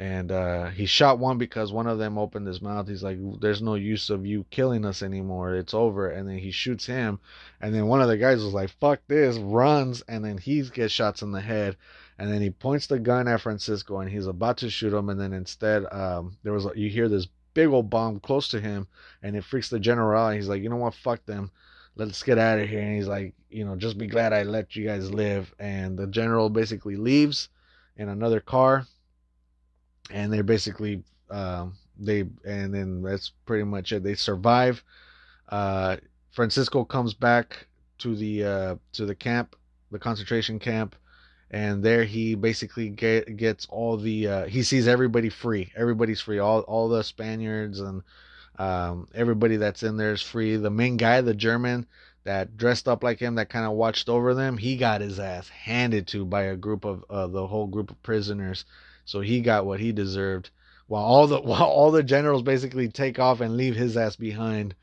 and 0.00 0.32
uh, 0.32 0.70
he 0.70 0.86
shot 0.86 1.18
one 1.18 1.36
because 1.36 1.74
one 1.74 1.86
of 1.86 1.98
them 1.98 2.16
opened 2.16 2.46
his 2.46 2.62
mouth. 2.62 2.88
He's 2.88 3.02
like, 3.02 3.18
"There's 3.38 3.60
no 3.60 3.74
use 3.74 4.08
of 4.08 4.24
you 4.24 4.46
killing 4.50 4.86
us 4.86 5.02
anymore. 5.02 5.56
It's 5.56 5.74
over." 5.74 6.08
And 6.08 6.26
then 6.26 6.38
he 6.38 6.52
shoots 6.52 6.86
him, 6.86 7.18
and 7.60 7.74
then 7.74 7.86
one 7.86 8.00
of 8.00 8.08
the 8.08 8.16
guys 8.16 8.42
was 8.42 8.54
like, 8.54 8.70
"Fuck 8.80 9.00
this!" 9.08 9.36
runs, 9.36 10.00
and 10.08 10.24
then 10.24 10.38
he 10.38 10.62
gets 10.62 10.94
shots 10.94 11.20
in 11.20 11.32
the 11.32 11.40
head, 11.42 11.76
and 12.18 12.32
then 12.32 12.40
he 12.40 12.48
points 12.48 12.86
the 12.86 12.98
gun 12.98 13.28
at 13.28 13.42
Francisco, 13.42 13.98
and 14.00 14.10
he's 14.10 14.26
about 14.26 14.56
to 14.58 14.70
shoot 14.70 14.94
him, 14.94 15.10
and 15.10 15.20
then 15.20 15.34
instead, 15.34 15.84
um, 15.92 16.38
there 16.44 16.54
was 16.54 16.66
you 16.76 16.88
hear 16.88 17.10
this 17.10 17.28
big 17.54 17.68
old 17.68 17.90
bomb 17.90 18.20
close 18.20 18.48
to 18.48 18.60
him, 18.60 18.86
and 19.22 19.36
it 19.36 19.44
freaks 19.44 19.68
the 19.68 19.80
general 19.80 20.20
out. 20.20 20.34
He's 20.34 20.48
like, 20.48 20.62
"You 20.62 20.68
know 20.68 20.76
what? 20.76 20.94
Fuck 20.94 21.24
them." 21.26 21.50
Let's 21.96 22.22
get 22.22 22.38
out 22.38 22.60
of 22.60 22.68
here. 22.68 22.80
And 22.80 22.94
he's 22.94 23.08
like, 23.08 23.34
you 23.50 23.64
know, 23.64 23.76
just 23.76 23.98
be 23.98 24.06
glad 24.06 24.32
I 24.32 24.44
let 24.44 24.74
you 24.76 24.86
guys 24.86 25.10
live. 25.12 25.52
And 25.58 25.98
the 25.98 26.06
general 26.06 26.48
basically 26.48 26.96
leaves 26.96 27.48
in 27.96 28.08
another 28.08 28.40
car 28.40 28.86
and 30.12 30.32
they're 30.32 30.42
basically 30.42 31.02
uh, 31.30 31.66
they 31.98 32.24
and 32.44 32.74
then 32.74 33.02
that's 33.02 33.32
pretty 33.46 33.64
much 33.64 33.92
it. 33.92 34.02
They 34.02 34.14
survive. 34.14 34.82
Uh, 35.48 35.96
Francisco 36.30 36.84
comes 36.84 37.14
back 37.14 37.66
to 37.98 38.16
the 38.16 38.44
uh, 38.44 38.76
to 38.92 39.06
the 39.06 39.14
camp, 39.14 39.56
the 39.90 39.98
concentration 39.98 40.58
camp, 40.58 40.96
and 41.50 41.82
there 41.82 42.04
he 42.04 42.34
basically 42.34 42.88
get, 42.88 43.36
gets 43.36 43.66
all 43.66 43.96
the 43.96 44.28
uh, 44.28 44.46
he 44.46 44.62
sees 44.62 44.86
everybody 44.88 45.28
free. 45.28 45.72
Everybody's 45.76 46.20
free. 46.20 46.38
All 46.38 46.60
all 46.60 46.88
the 46.88 47.02
Spaniards 47.04 47.80
and 47.80 48.02
um, 48.58 49.08
everybody 49.14 49.56
that's 49.56 49.82
in 49.82 49.96
there 49.96 50.12
is 50.12 50.22
free. 50.22 50.56
The 50.56 50.70
main 50.70 50.96
guy, 50.96 51.20
the 51.22 51.34
German 51.34 51.86
that 52.24 52.56
dressed 52.56 52.86
up 52.86 53.02
like 53.02 53.18
him, 53.18 53.36
that 53.36 53.48
kind 53.48 53.64
of 53.64 53.72
watched 53.72 54.08
over 54.08 54.34
them, 54.34 54.58
he 54.58 54.76
got 54.76 55.00
his 55.00 55.18
ass 55.18 55.48
handed 55.48 56.06
to 56.08 56.24
by 56.24 56.42
a 56.42 56.56
group 56.56 56.84
of 56.84 57.04
uh, 57.08 57.26
the 57.26 57.46
whole 57.46 57.66
group 57.66 57.90
of 57.90 58.02
prisoners 58.02 58.64
so 59.10 59.20
he 59.20 59.40
got 59.40 59.66
what 59.66 59.80
he 59.80 59.90
deserved. 59.90 60.50
While 60.86 61.02
all 61.02 61.26
the 61.26 61.40
while 61.40 61.64
all 61.64 61.90
the 61.90 62.02
generals 62.04 62.42
basically 62.42 62.88
take 62.88 63.18
off 63.18 63.40
and 63.40 63.56
leave 63.56 63.74
his 63.74 63.96
ass 63.96 64.14
behind, 64.14 64.76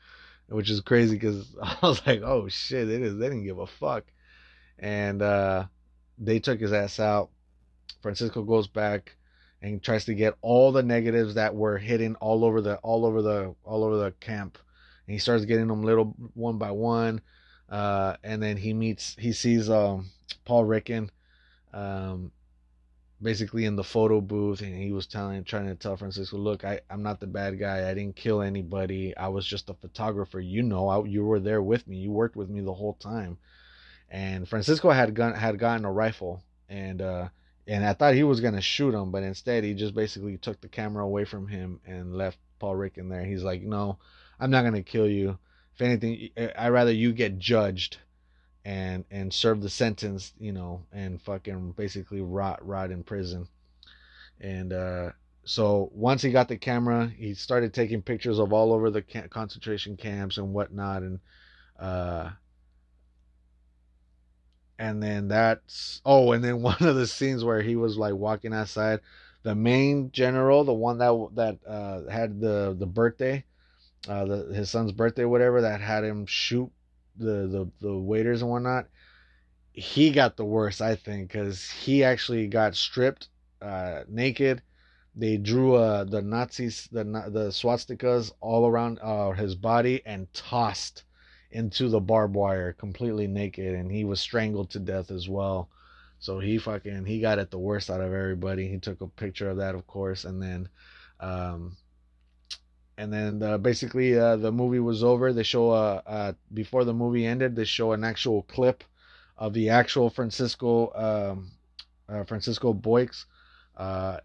which 0.48 0.68
is 0.68 0.82
crazy 0.82 1.14
because 1.14 1.46
I 1.62 1.76
was 1.82 2.06
like, 2.06 2.20
oh 2.22 2.48
shit, 2.48 2.90
it 2.90 3.02
is 3.02 3.16
they 3.16 3.28
didn't 3.28 3.44
give 3.44 3.58
a 3.58 3.66
fuck, 3.66 4.04
and 4.78 5.22
uh, 5.22 5.64
they 6.18 6.40
took 6.40 6.60
his 6.60 6.72
ass 6.72 7.00
out. 7.00 7.30
Francisco 8.02 8.42
goes 8.42 8.66
back 8.66 9.16
and 9.62 9.82
tries 9.82 10.04
to 10.04 10.14
get 10.14 10.34
all 10.40 10.72
the 10.72 10.82
negatives 10.82 11.34
that 11.34 11.54
were 11.54 11.78
hidden 11.78 12.14
all 12.16 12.44
over 12.44 12.60
the 12.60 12.76
all 12.76 13.04
over 13.04 13.22
the 13.22 13.54
all 13.64 13.84
over 13.84 13.96
the 13.98 14.12
camp, 14.20 14.58
and 15.06 15.12
he 15.12 15.18
starts 15.18 15.44
getting 15.44 15.66
them 15.68 15.82
little 15.82 16.14
one 16.34 16.58
by 16.58 16.70
one, 16.70 17.20
uh, 17.68 18.16
and 18.22 18.42
then 18.42 18.56
he 18.56 18.72
meets 18.72 19.16
he 19.18 19.32
sees 19.32 19.68
um, 19.68 20.06
Paul 20.44 20.64
Ricken, 20.64 21.10
um, 21.72 22.30
basically 23.20 23.64
in 23.64 23.76
the 23.76 23.84
photo 23.84 24.20
booth. 24.20 24.60
And 24.60 24.76
he 24.76 24.92
was 24.92 25.06
telling 25.06 25.42
trying 25.44 25.66
to 25.66 25.74
tell 25.74 25.96
francisco 25.96 26.36
look 26.36 26.64
I, 26.64 26.80
i'm 26.90 27.02
not 27.02 27.20
the 27.20 27.26
bad 27.26 27.58
guy. 27.58 27.90
I 27.90 27.94
didn't 27.94 28.16
kill 28.16 28.42
anybody. 28.42 29.16
I 29.16 29.28
was 29.28 29.46
just 29.46 29.70
a 29.70 29.74
photographer. 29.74 30.40
You 30.40 30.62
know 30.62 30.88
I, 30.88 31.04
you 31.04 31.24
were 31.24 31.40
there 31.40 31.62
with 31.62 31.86
me. 31.88 31.96
You 31.96 32.12
worked 32.12 32.36
with 32.36 32.48
me 32.48 32.60
the 32.60 32.74
whole 32.74 32.94
time 32.94 33.38
and 34.10 34.48
francisco 34.48 34.90
had 34.90 35.14
gun 35.14 35.34
had 35.34 35.58
gotten 35.58 35.84
a 35.84 35.92
rifle 35.92 36.42
and 36.68 37.02
uh 37.02 37.28
and 37.66 37.84
i 37.84 37.92
thought 37.92 38.14
he 38.14 38.24
was 38.24 38.40
gonna 38.40 38.60
shoot 38.60 38.94
him 38.94 39.10
but 39.10 39.22
instead 39.22 39.64
he 39.64 39.74
just 39.74 39.94
basically 39.94 40.36
took 40.38 40.60
the 40.60 40.68
camera 40.68 41.04
away 41.04 41.24
from 41.24 41.46
him 41.46 41.80
and 41.86 42.14
left 42.14 42.38
paul 42.58 42.74
Ricken 42.74 43.08
there 43.08 43.24
he's 43.24 43.42
like 43.42 43.62
no 43.62 43.98
i'm 44.40 44.50
not 44.50 44.64
gonna 44.64 44.82
kill 44.82 45.08
you 45.08 45.38
if 45.74 45.80
anything 45.80 46.30
i 46.56 46.68
rather 46.68 46.92
you 46.92 47.12
get 47.12 47.38
judged 47.38 47.98
and 48.68 49.06
and 49.10 49.32
serve 49.32 49.62
the 49.62 49.70
sentence, 49.70 50.34
you 50.38 50.52
know, 50.52 50.82
and 50.92 51.22
fucking 51.22 51.72
basically 51.72 52.20
rot 52.20 52.66
rot 52.66 52.90
in 52.90 53.02
prison. 53.02 53.48
And 54.42 54.74
uh, 54.74 55.12
so 55.44 55.90
once 55.94 56.20
he 56.20 56.30
got 56.30 56.48
the 56.48 56.58
camera, 56.58 57.10
he 57.16 57.32
started 57.32 57.72
taking 57.72 58.02
pictures 58.02 58.38
of 58.38 58.52
all 58.52 58.74
over 58.74 58.90
the 58.90 59.00
concentration 59.30 59.96
camps 59.96 60.36
and 60.36 60.52
whatnot, 60.52 61.02
and 61.02 61.20
uh, 61.80 62.28
and 64.78 65.02
then 65.02 65.28
that's 65.28 66.00
oh, 66.04 66.32
and 66.32 66.42
then 66.42 66.62
one 66.62 66.76
of 66.80 66.96
the 66.96 67.06
scenes 67.06 67.44
where 67.44 67.62
he 67.62 67.76
was 67.76 67.96
like 67.96 68.14
walking 68.14 68.54
outside, 68.54 69.00
the 69.42 69.54
main 69.54 70.10
general, 70.12 70.64
the 70.64 70.72
one 70.72 70.98
that 70.98 71.28
that 71.34 71.58
uh, 71.66 72.08
had 72.10 72.40
the 72.40 72.74
the 72.78 72.86
birthday, 72.86 73.44
uh, 74.08 74.24
the 74.24 74.36
his 74.54 74.70
son's 74.70 74.92
birthday, 74.92 75.24
whatever, 75.24 75.62
that 75.62 75.80
had 75.80 76.04
him 76.04 76.26
shoot 76.26 76.70
the 77.16 77.46
the 77.48 77.70
the 77.80 77.96
waiters 77.96 78.42
and 78.42 78.50
whatnot, 78.50 78.86
he 79.72 80.10
got 80.10 80.36
the 80.36 80.44
worst, 80.44 80.80
I 80.80 80.96
think, 80.96 81.32
because 81.32 81.70
he 81.70 82.04
actually 82.04 82.46
got 82.46 82.74
stripped 82.74 83.28
uh, 83.60 84.02
naked. 84.08 84.62
They 85.14 85.36
drew 85.36 85.74
uh, 85.74 86.04
the 86.04 86.22
Nazis, 86.22 86.88
the 86.92 87.04
the 87.04 87.48
swastikas 87.50 88.30
all 88.40 88.66
around 88.66 89.00
uh, 89.02 89.32
his 89.32 89.54
body 89.56 90.02
and 90.06 90.32
tossed 90.32 91.04
into 91.50 91.88
the 91.88 92.00
barbed 92.00 92.34
wire 92.34 92.72
completely 92.72 93.26
naked, 93.26 93.74
and 93.74 93.90
he 93.90 94.04
was 94.04 94.20
strangled 94.20 94.70
to 94.70 94.78
death 94.78 95.10
as 95.10 95.28
well. 95.28 95.68
So 96.20 96.40
he 96.40 96.58
fucking 96.58 97.04
he 97.06 97.20
got 97.20 97.38
it 97.38 97.50
the 97.50 97.58
worst 97.58 97.90
out 97.90 98.00
of 98.00 98.12
everybody. 98.12 98.68
He 98.68 98.78
took 98.78 99.00
a 99.00 99.06
picture 99.06 99.50
of 99.50 99.58
that, 99.58 99.74
of 99.74 99.86
course, 99.86 100.24
and 100.24 100.42
then 100.42 100.68
um, 101.20 101.76
and 102.96 103.12
then 103.12 103.42
uh, 103.42 103.58
basically 103.58 104.18
uh, 104.18 104.36
the 104.36 104.50
movie 104.52 104.80
was 104.80 105.04
over. 105.04 105.32
They 105.32 105.44
show 105.44 105.70
uh, 105.70 106.02
uh, 106.06 106.32
before 106.52 106.84
the 106.84 106.92
movie 106.92 107.24
ended, 107.24 107.54
they 107.54 107.64
show 107.64 107.92
an 107.92 108.04
actual 108.04 108.42
clip 108.42 108.82
of 109.36 109.52
the 109.54 109.70
actual 109.70 110.10
Francisco 110.10 110.92
um, 110.94 111.52
uh, 112.08 112.24
Francisco 112.24 112.72
Boix 112.72 113.08
uh, 113.76 114.18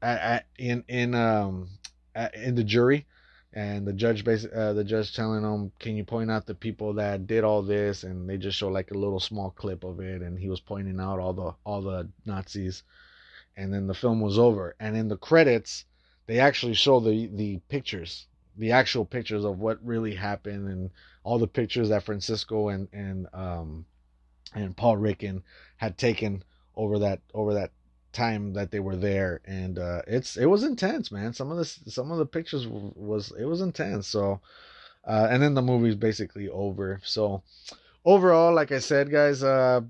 at, 0.00 0.20
at, 0.20 0.46
in 0.58 0.84
in 0.86 1.14
um, 1.14 1.68
at, 2.14 2.34
in 2.36 2.54
the 2.54 2.64
jury, 2.64 3.06
and 3.56 3.86
the 3.86 3.92
judge 3.94 4.22
basically 4.22 4.56
uh, 4.58 4.74
the 4.74 4.84
judge 4.84 5.16
telling 5.16 5.42
them, 5.42 5.72
"Can 5.78 5.96
you 5.96 6.04
point 6.04 6.30
out 6.30 6.44
the 6.44 6.54
people 6.54 6.92
that 6.94 7.26
did 7.26 7.42
all 7.42 7.62
this?" 7.62 8.04
And 8.04 8.28
they 8.28 8.36
just 8.36 8.58
show 8.58 8.68
like 8.68 8.90
a 8.90 8.98
little 8.98 9.18
small 9.18 9.50
clip 9.50 9.82
of 9.82 9.98
it, 9.98 10.20
and 10.20 10.38
he 10.38 10.50
was 10.50 10.60
pointing 10.60 11.00
out 11.00 11.18
all 11.18 11.32
the 11.32 11.54
all 11.64 11.80
the 11.80 12.06
Nazis, 12.26 12.82
and 13.56 13.72
then 13.72 13.86
the 13.86 13.94
film 13.94 14.20
was 14.20 14.38
over, 14.38 14.76
and 14.78 14.94
in 14.94 15.08
the 15.08 15.16
credits 15.16 15.86
they 16.26 16.38
actually 16.38 16.74
show 16.74 17.00
the 17.00 17.28
the 17.28 17.58
pictures, 17.70 18.26
the 18.58 18.72
actual 18.72 19.06
pictures 19.06 19.44
of 19.44 19.58
what 19.58 19.82
really 19.82 20.14
happened, 20.14 20.68
and 20.68 20.90
all 21.24 21.38
the 21.38 21.48
pictures 21.48 21.88
that 21.88 22.02
Francisco 22.02 22.68
and 22.68 22.88
and 22.92 23.26
um 23.32 23.86
and 24.54 24.76
Paul 24.76 24.98
Ricken 24.98 25.42
had 25.78 25.96
taken 25.96 26.42
over 26.76 26.98
that 26.98 27.20
over 27.32 27.54
that 27.54 27.70
time 28.16 28.54
that 28.54 28.70
they 28.70 28.80
were 28.80 28.96
there 28.96 29.40
and 29.44 29.78
uh 29.78 30.02
it's 30.06 30.36
it 30.36 30.46
was 30.46 30.64
intense 30.64 31.12
man. 31.12 31.32
Some 31.32 31.50
of 31.50 31.58
this 31.58 31.78
some 31.86 32.10
of 32.10 32.18
the 32.18 32.26
pictures 32.26 32.66
was 32.66 33.32
it 33.38 33.44
was 33.44 33.60
intense 33.60 34.06
so 34.06 34.40
uh 35.06 35.28
and 35.30 35.42
then 35.42 35.54
the 35.54 35.62
movie's 35.62 35.94
basically 35.96 36.48
over. 36.48 37.00
So 37.04 37.42
overall 38.04 38.54
like 38.54 38.70
i 38.70 38.78
said 38.78 39.10
guys 39.10 39.42
uh 39.42 39.80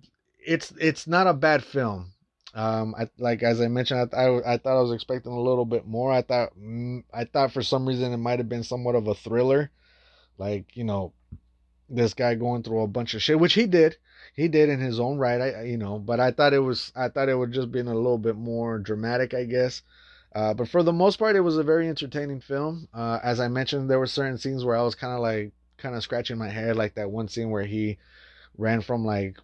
it's 0.46 0.72
it's 0.80 1.06
not 1.06 1.26
a 1.26 1.34
bad 1.34 1.62
film. 1.62 2.12
Um, 2.54 2.94
I 2.98 3.08
like 3.18 3.42
as 3.42 3.60
I 3.60 3.68
mentioned, 3.68 4.14
I, 4.14 4.22
I, 4.24 4.54
I 4.54 4.56
thought 4.56 4.78
I 4.78 4.82
was 4.82 4.92
expecting 4.92 5.32
a 5.32 5.40
little 5.40 5.66
bit 5.66 5.86
more. 5.86 6.10
I 6.10 6.22
thought 6.22 6.58
mm, 6.58 7.04
I 7.12 7.24
thought 7.24 7.52
for 7.52 7.62
some 7.62 7.86
reason 7.86 8.12
it 8.12 8.16
might 8.16 8.38
have 8.38 8.48
been 8.48 8.62
somewhat 8.62 8.94
of 8.94 9.08
a 9.08 9.14
thriller, 9.14 9.70
like 10.38 10.74
you 10.76 10.84
know, 10.84 11.12
this 11.90 12.14
guy 12.14 12.34
going 12.34 12.62
through 12.62 12.80
a 12.80 12.88
bunch 12.88 13.12
of 13.14 13.22
shit, 13.22 13.38
which 13.38 13.52
he 13.54 13.66
did, 13.66 13.96
he 14.36 14.48
did 14.48 14.68
in 14.68 14.78
his 14.80 15.00
own 15.00 15.18
right. 15.18 15.40
I 15.40 15.62
you 15.62 15.78
know, 15.78 15.98
but 15.98 16.20
I 16.20 16.30
thought 16.30 16.52
it 16.52 16.60
was 16.60 16.92
I 16.94 17.08
thought 17.08 17.28
it 17.28 17.34
would 17.36 17.52
just 17.52 17.72
been 17.72 17.88
a 17.88 17.94
little 17.94 18.18
bit 18.18 18.36
more 18.36 18.78
dramatic, 18.78 19.34
I 19.34 19.44
guess. 19.44 19.82
Uh, 20.34 20.52
but 20.52 20.68
for 20.68 20.82
the 20.82 20.92
most 20.92 21.18
part, 21.18 21.34
it 21.34 21.40
was 21.40 21.56
a 21.56 21.62
very 21.62 21.88
entertaining 21.88 22.40
film. 22.40 22.88
Uh, 22.92 23.18
as 23.22 23.40
I 23.40 23.48
mentioned, 23.48 23.88
there 23.88 23.98
were 23.98 24.06
certain 24.06 24.36
scenes 24.38 24.64
where 24.64 24.76
I 24.76 24.82
was 24.82 24.94
kind 24.94 25.14
of 25.14 25.20
like 25.20 25.52
kind 25.78 25.94
of 25.96 26.02
scratching 26.02 26.38
my 26.38 26.50
head, 26.50 26.76
like 26.76 26.94
that 26.94 27.10
one 27.10 27.28
scene 27.28 27.50
where 27.50 27.64
he 27.64 27.96
ran 28.58 28.82
from 28.82 29.04
like 29.04 29.38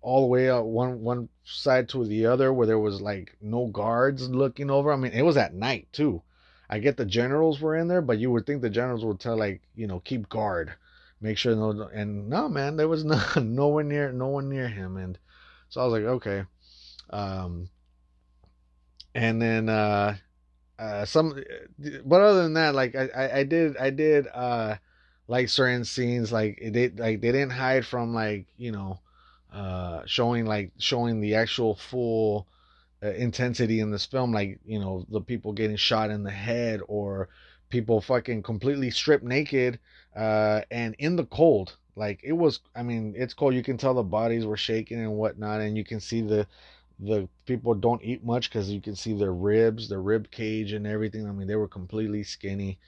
all 0.00 0.22
the 0.22 0.28
way 0.28 0.48
out 0.48 0.66
one 0.66 1.02
one 1.02 1.28
side 1.44 1.88
to 1.90 2.04
the 2.04 2.26
other 2.26 2.52
where 2.52 2.66
there 2.66 2.78
was 2.78 3.00
like 3.00 3.36
no 3.40 3.66
guards 3.66 4.28
looking 4.30 4.70
over. 4.70 4.92
I 4.92 4.96
mean, 4.96 5.12
it 5.12 5.22
was 5.22 5.36
at 5.36 5.54
night 5.54 5.88
too. 5.92 6.22
I 6.70 6.78
get 6.78 6.96
the 6.96 7.04
generals 7.04 7.60
were 7.60 7.76
in 7.76 7.88
there, 7.88 8.00
but 8.00 8.18
you 8.18 8.30
would 8.30 8.46
think 8.46 8.62
the 8.62 8.70
generals 8.70 9.04
would 9.04 9.20
tell 9.20 9.36
like 9.36 9.62
you 9.74 9.86
know 9.86 10.00
keep 10.00 10.28
guard, 10.28 10.72
make 11.24 11.38
sure 11.38 11.56
no. 11.56 11.88
And 11.92 12.28
no, 12.28 12.48
man, 12.48 12.76
there 12.76 12.86
was 12.86 13.04
no 13.12 13.20
no 13.36 13.68
one 13.68 13.88
near 13.88 14.12
no 14.12 14.28
one 14.28 14.48
near 14.48 14.68
him, 14.68 14.96
and 14.96 15.18
so 15.70 15.80
I 15.80 15.84
was 15.86 15.92
like, 15.94 16.02
okay. 16.02 16.44
Um, 17.10 17.70
and 19.14 19.40
then 19.40 19.68
uh, 19.68 20.16
uh, 20.78 21.04
some, 21.06 21.42
but 22.04 22.20
other 22.20 22.42
than 22.42 22.54
that, 22.54 22.74
like 22.74 22.94
I, 22.94 23.08
I, 23.16 23.38
I 23.38 23.42
did 23.44 23.76
I 23.78 23.90
did 23.90 24.26
uh 24.32 24.76
like 25.26 25.48
certain 25.48 25.84
scenes 25.84 26.30
like 26.30 26.60
they 26.62 26.90
like 26.90 27.20
they 27.22 27.32
didn't 27.32 27.52
hide 27.52 27.86
from 27.86 28.12
like 28.12 28.46
you 28.58 28.70
know 28.70 29.00
uh 29.52 30.02
showing 30.04 30.44
like 30.44 30.72
showing 30.78 31.20
the 31.20 31.36
actual 31.36 31.76
full 31.76 32.46
uh, 33.02 33.08
intensity 33.12 33.80
in 33.80 33.90
this 33.90 34.04
film 34.04 34.32
like 34.32 34.58
you 34.66 34.78
know 34.78 35.06
the 35.08 35.22
people 35.22 35.52
getting 35.54 35.76
shot 35.76 36.10
in 36.10 36.24
the 36.24 36.30
head 36.30 36.80
or 36.88 37.30
people 37.70 38.00
fucking 38.00 38.42
completely 38.42 38.90
stripped 38.90 39.24
naked 39.24 39.78
uh 40.16 40.60
and 40.70 40.94
in 40.98 41.16
the 41.16 41.24
cold. 41.26 41.76
Like 41.96 42.20
it 42.24 42.32
was 42.32 42.60
i 42.74 42.82
mean 42.82 43.14
it's 43.16 43.34
cold. 43.34 43.54
You 43.54 43.62
can 43.62 43.76
tell 43.78 43.94
the 43.94 44.02
bodies 44.02 44.46
were 44.46 44.56
shaking 44.56 45.00
and 45.00 45.14
whatnot 45.16 45.60
and 45.60 45.76
you 45.76 45.84
can 45.84 46.00
see 46.00 46.20
the 46.22 46.46
the 47.00 47.28
people 47.44 47.74
don't 47.74 48.04
eat 48.04 48.24
much 48.24 48.48
because 48.48 48.70
you 48.70 48.80
can 48.80 48.94
see 48.94 49.12
their 49.14 49.32
ribs 49.32 49.88
their 49.88 50.02
rib 50.02 50.30
cage 50.30 50.72
and 50.72 50.86
everything. 50.86 51.26
I 51.28 51.32
mean 51.32 51.48
they 51.48 51.56
were 51.56 51.68
completely 51.68 52.22
skinny 52.24 52.78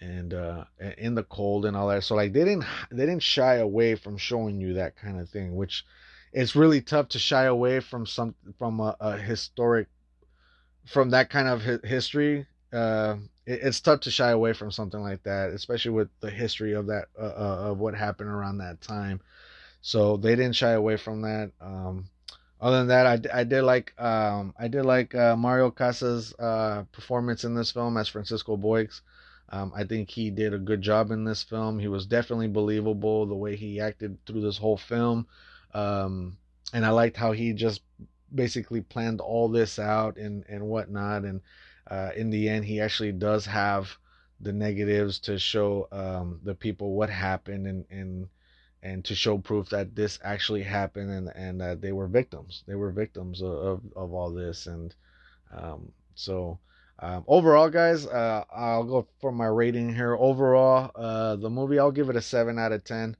and 0.00 0.34
uh 0.34 0.64
in 0.98 1.14
the 1.14 1.24
cold 1.24 1.64
and 1.66 1.76
all 1.76 1.88
that. 1.88 2.04
So 2.04 2.14
like 2.14 2.32
they 2.32 2.44
didn't 2.44 2.64
they 2.90 3.06
didn't 3.06 3.22
shy 3.22 3.56
away 3.56 3.94
from 3.94 4.16
showing 4.16 4.60
you 4.60 4.74
that 4.74 4.96
kind 4.96 5.20
of 5.20 5.28
thing 5.30 5.56
which 5.56 5.84
it's 6.32 6.56
really 6.56 6.80
tough 6.80 7.08
to 7.10 7.18
shy 7.18 7.44
away 7.44 7.80
from 7.80 8.06
some 8.06 8.34
from 8.58 8.80
a, 8.80 8.96
a 9.00 9.16
historic 9.16 9.88
from 10.86 11.10
that 11.10 11.30
kind 11.30 11.48
of 11.48 11.62
history 11.84 12.46
uh 12.74 13.16
it, 13.46 13.60
it's 13.62 13.80
tough 13.80 14.00
to 14.00 14.10
shy 14.10 14.30
away 14.30 14.52
from 14.52 14.70
something 14.70 15.00
like 15.00 15.22
that 15.22 15.50
especially 15.50 15.92
with 15.92 16.08
the 16.20 16.30
history 16.30 16.72
of 16.72 16.86
that 16.86 17.06
uh, 17.18 17.24
uh, 17.24 17.70
of 17.70 17.78
what 17.78 17.94
happened 17.94 18.28
around 18.28 18.58
that 18.58 18.80
time 18.80 19.20
so 19.80 20.16
they 20.16 20.34
didn't 20.34 20.56
shy 20.56 20.72
away 20.72 20.96
from 20.96 21.22
that 21.22 21.50
um 21.60 22.06
other 22.60 22.78
than 22.78 22.88
that 22.88 23.06
i, 23.06 23.40
I 23.40 23.44
did 23.44 23.62
like 23.62 23.94
um 24.00 24.54
i 24.58 24.68
did 24.68 24.84
like 24.84 25.14
uh, 25.14 25.36
mario 25.36 25.70
casas 25.70 26.34
uh 26.38 26.84
performance 26.92 27.44
in 27.44 27.54
this 27.54 27.70
film 27.70 27.96
as 27.96 28.08
francisco 28.08 28.56
boix 28.56 28.88
um, 29.50 29.72
I 29.76 29.84
think 29.84 30.10
he 30.10 30.30
did 30.30 30.54
a 30.54 30.58
good 30.58 30.82
job 30.82 31.10
in 31.10 31.24
this 31.24 31.42
film. 31.42 31.78
He 31.78 31.88
was 31.88 32.06
definitely 32.06 32.48
believable 32.48 33.26
the 33.26 33.36
way 33.36 33.56
he 33.56 33.80
acted 33.80 34.18
through 34.26 34.40
this 34.40 34.58
whole 34.58 34.76
film. 34.76 35.26
Um, 35.72 36.38
and 36.72 36.84
I 36.84 36.90
liked 36.90 37.16
how 37.16 37.32
he 37.32 37.52
just 37.52 37.82
basically 38.34 38.80
planned 38.80 39.20
all 39.20 39.48
this 39.48 39.78
out 39.78 40.16
and, 40.16 40.44
and 40.48 40.66
whatnot. 40.66 41.24
And 41.24 41.40
uh, 41.94 42.10
in 42.16 42.30
the 42.30 42.48
end, 42.48 42.64
he 42.64 42.80
actually 42.80 43.12
does 43.12 43.46
have 43.46 43.96
the 44.40 44.52
negatives 44.52 45.20
to 45.20 45.38
show 45.38 45.86
um, 45.92 46.40
the 46.42 46.54
people 46.54 46.94
what 46.94 47.08
happened 47.10 47.66
and, 47.66 47.84
and 47.90 48.28
and 48.82 49.04
to 49.04 49.14
show 49.14 49.38
proof 49.38 49.70
that 49.70 49.94
this 49.94 50.18
actually 50.22 50.62
happened 50.62 51.10
and 51.10 51.28
and 51.46 51.60
that 51.60 51.80
they 51.80 51.92
were 51.92 52.08
victims. 52.08 52.64
They 52.66 52.74
were 52.74 52.90
victims 52.90 53.42
of, 53.42 53.52
of, 53.52 53.80
of 53.96 54.12
all 54.12 54.30
this. 54.30 54.66
And 54.66 54.94
um, 55.56 55.92
so 56.14 56.58
um, 56.98 57.24
overall, 57.26 57.70
guys, 57.70 58.06
uh, 58.06 58.44
I'll 58.54 58.84
go 58.84 59.06
for 59.20 59.32
my 59.32 59.46
rating 59.46 59.94
here. 59.94 60.16
Overall, 60.16 60.90
uh, 60.94 61.36
the 61.36 61.50
movie 61.50 61.78
I'll 61.78 61.98
give 61.98 62.10
it 62.10 62.16
a 62.16 62.22
seven 62.22 62.58
out 62.58 62.72
of 62.72 62.82
ten. 62.84 63.16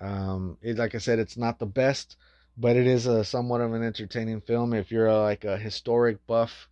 Um, 0.00 0.58
it, 0.60 0.76
like 0.76 0.94
I 0.94 0.98
said, 0.98 1.18
it's 1.18 1.36
not 1.36 1.58
the 1.58 1.66
best, 1.66 2.16
but 2.56 2.76
it 2.76 2.86
is 2.86 3.06
a 3.06 3.24
somewhat 3.24 3.60
of 3.60 3.72
an 3.74 3.84
entertaining 3.84 4.40
film. 4.40 4.74
If 4.74 4.90
you're 4.90 5.06
a, 5.06 5.22
like 5.22 5.44
a 5.44 5.56
historic 5.56 6.26
buff, 6.26 6.68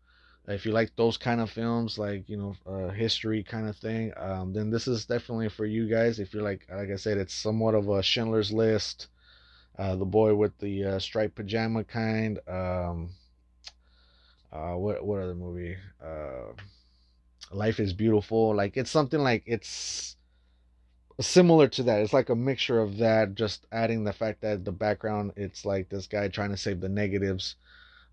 if 0.49 0.65
you 0.65 0.73
like 0.73 0.95
those 0.95 1.17
kind 1.17 1.41
of 1.41 1.51
films, 1.51 1.99
like 1.99 2.29
you 2.29 2.37
know, 2.37 2.57
uh, 2.67 2.91
history 2.91 3.43
kind 3.43 3.69
of 3.69 3.77
thing, 3.77 4.13
um, 4.17 4.53
then 4.53 4.71
this 4.71 4.87
is 4.87 5.05
definitely 5.05 5.49
for 5.49 5.67
you 5.67 5.89
guys. 5.89 6.21
If 6.21 6.33
you're 6.33 6.43
like, 6.43 6.67
like 6.71 6.91
I 6.91 6.97
said, 6.97 7.19
it's 7.19 7.35
somewhat 7.35 7.75
of 7.75 7.89
a 7.89 8.03
Schindler's 8.03 8.53
List, 8.53 9.09
uh, 9.79 9.97
the 9.97 10.05
boy 10.05 10.35
with 10.35 10.57
the 10.59 10.85
uh, 10.85 10.99
striped 10.99 11.35
pajama 11.35 11.85
kind. 11.85 12.39
Um, 12.49 13.11
uh, 14.53 14.75
what 14.75 15.05
what 15.05 15.21
other 15.21 15.35
movie? 15.35 15.77
Uh, 16.03 16.53
Life 17.51 17.81
is 17.81 17.93
Beautiful. 17.93 18.55
Like 18.55 18.77
it's 18.77 18.91
something 18.91 19.21
like 19.21 19.43
it's 19.47 20.17
similar 21.21 21.67
to 21.69 21.83
that. 21.85 22.03
It's 22.03 22.13
like 22.13 22.29
a 22.29 22.37
mixture 22.37 22.81
of 22.81 22.99
that, 22.99 23.35
just 23.35 23.67
adding 23.73 24.05
the 24.05 24.13
fact 24.13 24.43
that 24.43 24.65
the 24.65 24.73
background 24.73 25.33
it's 25.37 25.65
like 25.65 25.89
this 25.89 26.07
guy 26.07 26.29
trying 26.29 26.51
to 26.51 26.57
save 26.57 26.81
the 26.81 26.89
negatives 26.89 27.57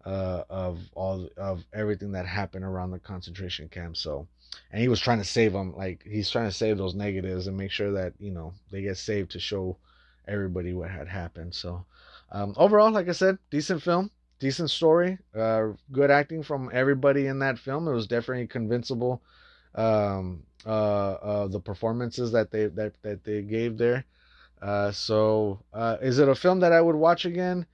uh, 0.06 0.44
of 0.50 0.80
all 0.96 1.30
of 1.38 1.64
everything 1.74 2.12
that 2.14 2.26
happened 2.26 2.66
around 2.66 2.92
the 2.92 3.00
concentration 3.00 3.70
camp. 3.70 3.98
So, 3.98 4.28
and 4.72 4.82
he 4.82 4.88
was 4.88 5.00
trying 5.00 5.20
to 5.20 5.26
save 5.26 5.54
them. 5.54 5.76
Like 5.76 6.04
he's 6.04 6.30
trying 6.30 6.48
to 6.50 6.56
save 6.56 6.78
those 6.78 6.96
negatives 6.96 7.48
and 7.48 7.58
make 7.58 7.72
sure 7.72 7.92
that 7.92 8.14
you 8.20 8.32
know 8.32 8.54
they 8.72 8.82
get 8.82 8.98
saved 8.98 9.32
to 9.32 9.40
show 9.40 9.78
everybody 10.28 10.74
what 10.74 10.90
had 10.90 11.08
happened. 11.08 11.56
So, 11.56 11.86
um, 12.32 12.54
overall, 12.58 12.92
like 12.92 13.10
I 13.10 13.14
said, 13.14 13.38
decent 13.50 13.82
film 13.82 14.12
decent 14.44 14.70
story, 14.70 15.18
uh, 15.34 15.70
good 15.94 16.12
acting 16.12 16.44
from 16.44 16.70
everybody 16.74 17.28
in 17.28 17.40
that 17.40 17.58
film. 17.58 17.88
It 17.88 17.94
was 17.94 18.08
definitely 18.08 18.48
convincible. 18.48 19.22
Um, 19.74 20.44
uh, 20.66 21.14
uh, 21.14 21.48
the 21.48 21.62
performances 21.62 22.32
that 22.34 22.52
they 22.52 22.68
that 22.68 22.94
that 23.04 23.24
they 23.24 23.42
gave 23.42 23.78
there. 23.78 24.06
Uh, 24.62 24.92
so, 24.92 25.60
uh, 25.74 25.98
is 26.02 26.20
it 26.20 26.30
a 26.30 26.36
film 26.36 26.60
that 26.60 26.74
I 26.74 26.82
would 26.82 26.96
watch 26.96 27.26
again? 27.26 27.66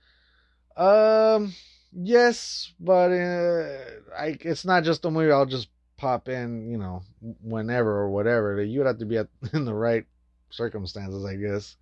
Um, 0.78 1.54
yes, 1.94 2.74
but 2.80 3.12
uh, 3.12 3.78
I 4.18 4.38
it's 4.42 4.66
not 4.66 4.84
just 4.84 5.06
a 5.06 5.12
movie 5.12 5.32
I'll 5.32 5.46
just 5.46 5.70
pop 5.98 6.30
in, 6.30 6.70
you 6.70 6.78
know, 6.78 7.02
whenever 7.42 7.92
or 7.92 8.10
whatever. 8.10 8.62
You'd 8.64 8.86
have 8.86 9.00
to 9.00 9.06
be 9.06 9.18
at, 9.18 9.28
in 9.54 9.66
the 9.66 9.74
right 9.74 10.06
circumstances, 10.50 11.26
I 11.26 11.36
guess, 11.36 11.76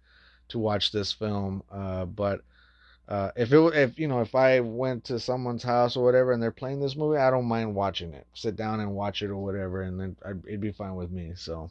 to 0.50 0.60
watch 0.60 0.92
this 0.92 1.12
film. 1.12 1.64
Uh, 1.72 2.06
but 2.06 2.42
uh, 3.08 3.32
if 3.36 3.54
it 3.54 3.60
if 3.76 3.98
you 3.98 4.08
know 4.08 4.22
if 4.22 4.36
I 4.36 4.60
went 4.60 5.06
to 5.06 5.20
someone's 5.20 5.64
house 5.64 5.96
or 5.96 6.04
whatever 6.04 6.34
and 6.34 6.44
they're 6.44 6.52
playing 6.52 6.82
this 6.82 6.96
movie, 6.96 7.18
I 7.18 7.32
don't 7.32 7.46
mind 7.46 7.74
watching 7.74 8.14
it. 8.14 8.28
Sit 8.34 8.56
down 8.56 8.80
and 8.80 8.94
watch 8.94 9.22
it 9.22 9.30
or 9.30 9.38
whatever, 9.38 9.84
and 9.84 10.00
then 10.00 10.18
I'd, 10.26 10.46
it'd 10.46 10.62
be 10.62 10.72
fine 10.72 10.96
with 10.96 11.12
me. 11.12 11.32
So, 11.36 11.70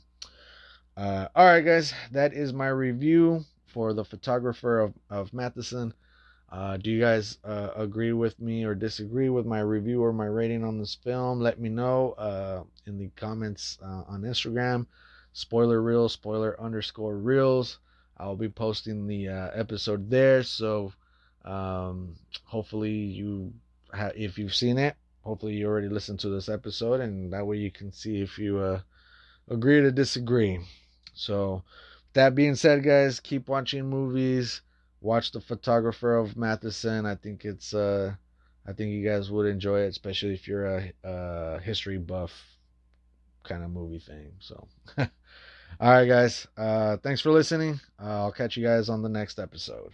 uh, 0.97 1.29
all 1.35 1.45
right, 1.45 1.65
guys, 1.65 1.93
that 2.13 2.33
is 2.33 2.53
my 2.53 2.69
review 2.69 3.45
for 3.67 3.93
the 3.93 4.05
photographer 4.05 4.81
of 4.81 4.95
of 5.11 5.31
Mauthausen. 5.33 5.93
Uh, 6.51 6.77
do 6.77 6.91
you 6.91 7.01
guys 7.01 7.39
uh, 7.45 7.71
agree 7.77 8.13
with 8.13 8.39
me 8.41 8.65
or 8.65 8.75
disagree 8.75 9.29
with 9.29 9.47
my 9.47 9.61
review 9.61 10.03
or 10.03 10.13
my 10.13 10.27
rating 10.27 10.65
on 10.65 10.79
this 10.79 10.95
film? 10.95 11.41
Let 11.41 11.59
me 11.61 11.69
know 11.69 12.13
uh, 12.13 12.63
in 12.87 12.99
the 12.99 13.11
comments 13.17 13.79
uh, 13.83 14.05
on 14.09 14.23
Instagram. 14.23 14.87
Spoiler 15.33 15.83
reels, 15.83 16.13
spoiler 16.13 16.59
underscore 16.61 17.17
reels. 17.17 17.79
I'll 18.17 18.37
be 18.37 18.49
posting 18.49 19.07
the 19.07 19.29
uh, 19.29 19.51
episode 19.55 20.09
there. 20.09 20.43
So 20.43 20.93
um, 21.45 22.17
hopefully 22.45 22.93
you 22.93 23.53
ha- 23.93 24.13
if 24.15 24.39
you've 24.39 24.55
seen 24.55 24.79
it, 24.79 24.97
hopefully 25.23 25.55
you 25.55 25.67
already 25.67 25.89
listened 25.89 26.21
to 26.21 26.29
this 26.29 26.49
episode, 26.49 27.01
and 27.01 27.33
that 27.33 27.47
way 27.47 27.57
you 27.59 27.71
can 27.71 27.93
see 27.93 28.21
if 28.21 28.39
you 28.39 28.59
uh, 28.59 28.81
agree 29.49 29.81
to 29.81 29.91
disagree. 29.91 30.61
So, 31.15 31.63
that 32.15 32.35
being 32.35 32.55
said, 32.55 32.83
guys, 32.85 33.21
keep 33.21 33.49
watching 33.49 33.89
movies. 33.89 34.63
Watch 35.07 35.31
the 35.31 35.41
photographer 35.41 36.17
of 36.17 36.35
Mauthausen. 36.35 37.07
I 37.07 37.15
think 37.15 37.45
it's 37.45 37.73
uh, 37.73 38.15
I 38.67 38.73
think 38.73 38.91
you 38.91 39.09
guys 39.09 39.31
would 39.31 39.47
enjoy 39.47 39.83
it, 39.83 39.89
especially 39.89 40.35
if 40.35 40.49
you're 40.49 40.67
a, 40.67 40.93
a 41.05 41.61
history 41.61 41.99
buff 41.99 42.33
kind 43.45 43.63
of 43.63 43.71
movie 43.71 44.01
thing. 44.01 44.33
So, 44.41 44.67
all 44.99 45.07
right, 45.81 46.09
guys. 46.09 46.49
Uh, 46.57 46.97
thanks 46.97 47.21
for 47.21 47.31
listening. 47.31 47.79
Uh, 48.03 48.25
I'll 48.25 48.33
catch 48.33 48.57
you 48.57 48.67
guys 48.67 48.89
on 48.89 49.03
the 49.03 49.09
next 49.09 49.39
episode. 49.39 49.93